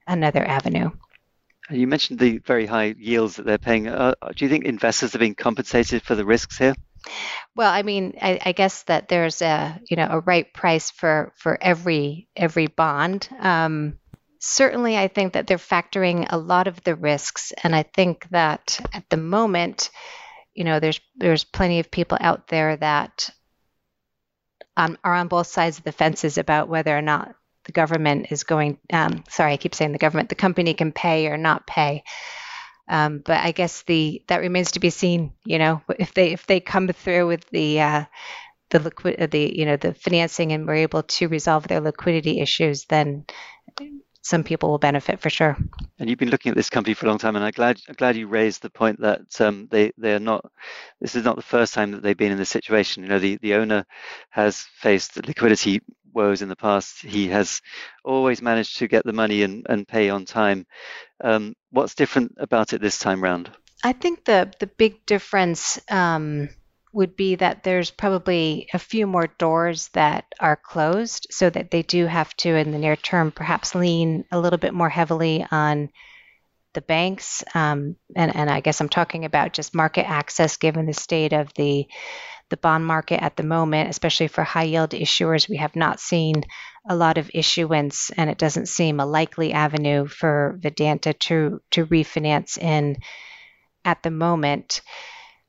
another 0.05 0.45
avenue. 0.45 0.91
You 1.71 1.87
mentioned 1.87 2.19
the 2.19 2.39
very 2.39 2.65
high 2.65 2.95
yields 2.97 3.35
that 3.35 3.45
they're 3.45 3.57
paying. 3.57 3.87
Uh, 3.87 4.15
do 4.35 4.45
you 4.45 4.49
think 4.49 4.65
investors 4.65 5.15
are 5.15 5.19
being 5.19 5.35
compensated 5.35 6.01
for 6.03 6.15
the 6.15 6.25
risks 6.25 6.57
here? 6.57 6.75
Well, 7.55 7.71
I 7.71 7.83
mean, 7.83 8.17
I, 8.21 8.39
I, 8.43 8.51
guess 8.51 8.83
that 8.83 9.07
there's 9.07 9.41
a 9.41 9.79
you 9.89 9.95
know 9.95 10.07
a 10.09 10.19
right 10.19 10.51
price 10.53 10.91
for 10.91 11.31
for 11.37 11.57
every 11.61 12.27
every 12.35 12.67
bond. 12.67 13.29
Um, 13.39 13.99
certainly 14.39 14.97
I 14.97 15.08
think 15.08 15.34
that 15.34 15.47
they're 15.47 15.58
factoring 15.58 16.25
a 16.30 16.38
lot 16.38 16.67
of 16.67 16.82
the 16.84 16.95
risks. 16.95 17.52
And 17.63 17.75
I 17.75 17.84
think 17.84 18.28
that 18.30 18.80
at 18.93 19.10
the 19.10 19.17
moment, 19.17 19.89
you 20.54 20.63
know, 20.63 20.80
there's 20.80 20.99
there's 21.15 21.43
plenty 21.43 21.80
of 21.80 21.91
people 21.91 22.17
out 22.19 22.47
there 22.47 22.75
that 22.78 23.30
um, 24.75 24.97
are 25.04 25.13
on 25.13 25.28
both 25.28 25.47
sides 25.47 25.78
of 25.78 25.84
the 25.84 25.91
fences 25.91 26.38
about 26.38 26.69
whether 26.69 26.97
or 26.97 27.02
not 27.02 27.36
the 27.65 27.71
government 27.73 28.28
is 28.32 28.43
going. 28.43 28.80
Um, 28.91 29.23
sorry, 29.30 29.54
I 29.54 29.58
keep 29.58 29.75
saying 29.75 29.91
the 29.91 29.97
government. 29.97 30.30
The 30.30 30.36
company 30.36 30.73
can 30.73 30.91
pay 30.91 31.28
or 31.28 31.38
not 31.38 31.67
pay. 31.67 32.04
Um, 32.88 33.21
but 33.23 33.38
I 33.43 33.52
guess 33.52 33.84
the 33.84 34.23
that 34.28 34.41
remains 34.41 34.71
to 34.71 34.80
be 34.80 34.89
seen. 34.89 35.34
You 35.45 35.60
know, 35.60 35.82
if 35.99 36.13
they 36.13 36.32
if 36.32 36.47
they 36.47 36.60
come 36.60 36.88
through 36.88 37.28
with 37.28 37.47
the 37.49 37.82
uh, 37.82 38.06
the 38.69 38.80
liquid 38.80 39.32
the 39.32 39.54
you 39.58 39.65
know 39.65 39.78
the 39.78 39.93
financing 39.93 40.52
and 40.54 40.65
we're 40.65 40.75
able 40.75 41.04
to 41.04 41.28
resolve 41.28 41.67
their 41.67 41.82
liquidity 41.82 42.39
issues, 42.39 42.86
then 42.86 43.25
some 44.21 44.43
people 44.43 44.69
will 44.69 44.77
benefit 44.77 45.19
for 45.19 45.29
sure. 45.29 45.58
And 45.97 46.10
you've 46.10 46.19
been 46.19 46.29
looking 46.29 46.49
at 46.49 46.55
this 46.55 46.69
company 46.69 46.93
for 46.93 47.05
a 47.05 47.10
long 47.10 47.17
time, 47.17 47.36
and 47.36 47.45
I'm 47.45 47.51
glad 47.51 47.79
I'm 47.88 47.95
glad 47.95 48.15
you 48.15 48.27
raised 48.27 48.62
the 48.62 48.69
point 48.69 48.99
that 49.01 49.41
um, 49.41 49.67
they 49.71 49.91
they 49.97 50.13
are 50.13 50.19
not. 50.19 50.45
This 50.99 51.15
is 51.15 51.23
not 51.23 51.36
the 51.36 51.41
first 51.41 51.73
time 51.73 51.91
that 51.91 52.03
they've 52.03 52.17
been 52.17 52.32
in 52.32 52.38
this 52.38 52.49
situation. 52.49 53.03
You 53.03 53.10
know, 53.10 53.19
the 53.19 53.38
the 53.41 53.55
owner 53.55 53.86
has 54.29 54.65
faced 54.75 55.25
liquidity 55.25 55.82
woes 56.13 56.41
in 56.41 56.49
the 56.49 56.55
past. 56.55 57.01
He 57.01 57.27
has 57.29 57.62
always 58.03 58.41
managed 58.41 58.77
to 58.77 58.88
get 58.88 59.05
the 59.05 59.13
money 59.13 59.43
and, 59.43 59.65
and 59.69 59.88
pay 59.88 60.10
on 60.10 60.25
time. 60.25 60.65
Um, 61.21 61.56
what's 61.71 61.96
different 61.96 62.35
about 62.37 62.73
it 62.73 62.81
this 62.81 63.00
time 63.00 63.23
round? 63.23 63.52
I 63.83 63.93
think 63.93 64.25
the 64.25 64.52
the 64.60 64.67
big 64.67 65.06
difference. 65.06 65.79
Um, 65.89 66.50
would 66.92 67.15
be 67.15 67.35
that 67.35 67.63
there's 67.63 67.92
probably 67.92 68.67
a 68.73 68.79
few 68.79 69.06
more 69.06 69.27
doors 69.37 69.90
that 69.90 70.25
are 70.40 70.56
closed 70.56 71.27
so 71.29 71.50
that 71.50 71.71
they 71.71 71.83
do 71.83 72.06
have 72.06 72.35
to, 72.37 72.56
in 72.56 72.71
the 72.71 72.79
near 72.79 72.96
term, 72.96 73.31
perhaps 73.31 73.75
lean 73.75 74.25
a 74.31 74.40
little 74.40 74.58
bit 74.58 74.73
more 74.73 74.90
heavily 74.90 75.46
on 75.52 75.90
the 76.73 76.81
banks. 76.81 77.44
Um, 77.54 77.96
and, 78.15 78.35
and 78.35 78.50
I 78.50 78.62
guess 78.62 78.81
I'm 78.81 78.90
talking 78.90 79.25
about 79.25 79.54
just 79.54 79.75
market 79.75 80.10
access 80.10 80.58
given 80.58 80.85
the 80.85 80.94
state 80.94 81.33
of 81.33 81.54
the 81.56 81.87
the 82.50 82.58
bond 82.58 82.85
market 82.85 83.21
at 83.21 83.37
the 83.37 83.44
moment, 83.44 83.90
especially 83.90 84.27
for 84.27 84.44
high 84.44 84.63
yield 84.63 84.92
issuers. 84.92 85.48
We 85.48 85.58
have 85.58 85.75
not 85.75 86.00
seen 86.00 86.44
a 86.87 86.96
lot 86.96 87.17
of 87.17 87.29
issuance, 87.33 88.10
and 88.10 88.29
it 88.29 88.40
doesn't 88.40 88.67
seem 88.67 89.00
a 89.00 89.06
likely 89.06 89.54
avenue 89.54 90.08
for 90.08 90.58
Vedanta 90.60 91.13
to, 91.13 91.62
to 91.71 91.85
refinance 91.85 92.58
in 92.58 92.98
at 93.85 94.02
the 94.04 94.12
moment. 94.12 94.81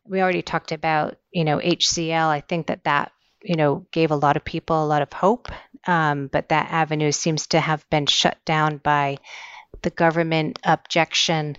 We 0.04 0.20
already 0.20 0.42
talked 0.42 0.72
about, 0.72 1.16
you 1.30 1.44
know, 1.44 1.58
HZL. 1.58 2.26
I 2.26 2.40
think 2.40 2.66
that 2.66 2.84
that, 2.84 3.12
you 3.42 3.56
know, 3.56 3.86
gave 3.92 4.10
a 4.10 4.16
lot 4.16 4.36
of 4.36 4.44
people 4.44 4.84
a 4.84 4.86
lot 4.86 5.02
of 5.02 5.12
hope, 5.12 5.48
um, 5.86 6.28
but 6.28 6.48
that 6.48 6.70
avenue 6.70 7.12
seems 7.12 7.46
to 7.48 7.60
have 7.60 7.88
been 7.90 8.06
shut 8.06 8.38
down 8.44 8.78
by 8.78 9.18
the 9.82 9.90
government 9.90 10.58
objection 10.64 11.56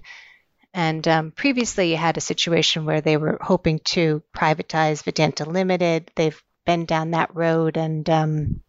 and 0.74 1.06
um, 1.08 1.32
previously, 1.32 1.92
you 1.92 1.98
had 1.98 2.18
a 2.18 2.22
situation 2.22 2.86
where 2.86 3.02
they 3.02 3.18
were 3.18 3.38
hoping 3.42 3.80
to 3.80 4.24
privatize 4.36 5.04
Vedanta 5.04 5.46
Limited. 5.46 6.12
They've 6.16 6.42
been 6.66 6.86
down 6.86 7.12
that 7.12 7.36
road 7.36 7.76
and 7.76 8.10
um, 8.10 8.62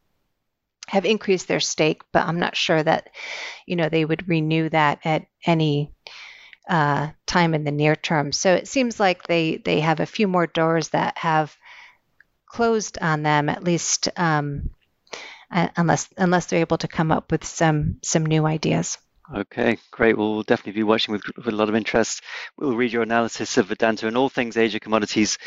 have 0.89 1.05
increased 1.05 1.47
their 1.47 1.61
stake, 1.61 2.03
but 2.12 2.27
I'm 2.27 2.41
not 2.41 2.57
sure 2.57 2.83
that, 2.83 3.11
you 3.66 3.77
know, 3.77 3.89
they 3.89 4.05
would 4.05 4.29
renew 4.29 4.68
that 4.70 4.99
at 5.05 5.27
any 5.47 5.93
uh, 6.73 7.11
time 7.27 7.53
in 7.53 7.64
the 7.64 7.70
near 7.70 7.95
term. 7.95 8.33
So 8.33 8.55
it 8.55 8.66
seems 8.66 8.99
like 8.99 9.25
they 9.25 9.59
they 9.59 9.81
have 9.81 10.01
a 10.01 10.07
few 10.07 10.27
more 10.27 10.47
doors 10.47 10.89
that 10.89 11.18
have 11.18 11.55
closed 12.47 12.99
on 12.99 13.23
them, 13.23 13.51
at 13.51 13.62
least 13.62 14.09
um, 14.16 14.70
unless 15.51 16.09
unless 16.16 16.47
they're 16.47 16.61
able 16.61 16.79
to 16.79 16.89
come 16.89 17.12
up 17.12 17.31
with 17.31 17.45
some 17.45 17.99
some 18.03 18.25
new 18.25 18.47
ideas. 18.47 18.97
Okay, 19.35 19.77
great. 19.91 20.16
Well, 20.16 20.33
we'll 20.33 20.43
definitely 20.43 20.81
be 20.81 20.83
watching 20.83 21.12
with, 21.12 21.23
with 21.37 21.49
a 21.49 21.57
lot 21.57 21.68
of 21.68 21.75
interest. 21.75 22.23
We'll 22.57 22.77
read 22.77 22.93
your 22.93 23.03
analysis 23.03 23.57
of 23.59 23.66
Vedanta 23.66 24.07
and 24.07 24.16
all 24.16 24.31
things 24.31 24.57
Asia 24.57 24.81
commodities. 24.81 25.39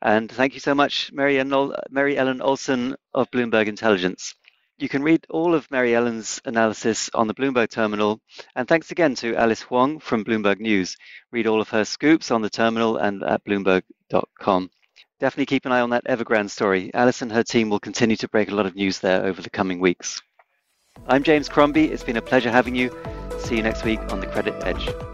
And 0.00 0.30
thank 0.30 0.54
you 0.54 0.60
so 0.60 0.74
much, 0.74 1.12
Mary, 1.12 1.38
Ellen, 1.38 1.74
Mary 1.90 2.16
Ellen 2.16 2.40
Olson 2.40 2.94
of 3.12 3.30
Bloomberg 3.30 3.66
Intelligence. 3.66 4.34
You 4.84 4.88
can 4.90 5.02
read 5.02 5.24
all 5.30 5.54
of 5.54 5.70
Mary 5.70 5.94
Ellen's 5.94 6.42
analysis 6.44 7.08
on 7.14 7.26
the 7.26 7.32
Bloomberg 7.32 7.70
terminal. 7.70 8.20
And 8.54 8.68
thanks 8.68 8.90
again 8.90 9.14
to 9.14 9.34
Alice 9.34 9.62
Huang 9.62 9.98
from 9.98 10.26
Bloomberg 10.26 10.60
News. 10.60 10.98
Read 11.32 11.46
all 11.46 11.62
of 11.62 11.70
her 11.70 11.86
scoops 11.86 12.30
on 12.30 12.42
the 12.42 12.50
terminal 12.50 12.98
and 12.98 13.22
at 13.22 13.42
bloomberg.com. 13.46 14.70
Definitely 15.20 15.46
keep 15.46 15.64
an 15.64 15.72
eye 15.72 15.80
on 15.80 15.88
that 15.88 16.04
Evergrande 16.04 16.50
story. 16.50 16.90
Alice 16.92 17.22
and 17.22 17.32
her 17.32 17.42
team 17.42 17.70
will 17.70 17.80
continue 17.80 18.16
to 18.16 18.28
break 18.28 18.50
a 18.50 18.54
lot 18.54 18.66
of 18.66 18.76
news 18.76 18.98
there 18.98 19.24
over 19.24 19.40
the 19.40 19.48
coming 19.48 19.80
weeks. 19.80 20.20
I'm 21.08 21.22
James 21.22 21.48
Crombie. 21.48 21.90
It's 21.90 22.04
been 22.04 22.18
a 22.18 22.22
pleasure 22.22 22.50
having 22.50 22.74
you. 22.74 22.94
See 23.38 23.56
you 23.56 23.62
next 23.62 23.84
week 23.84 24.00
on 24.12 24.20
The 24.20 24.26
Credit 24.26 24.54
Edge. 24.66 25.13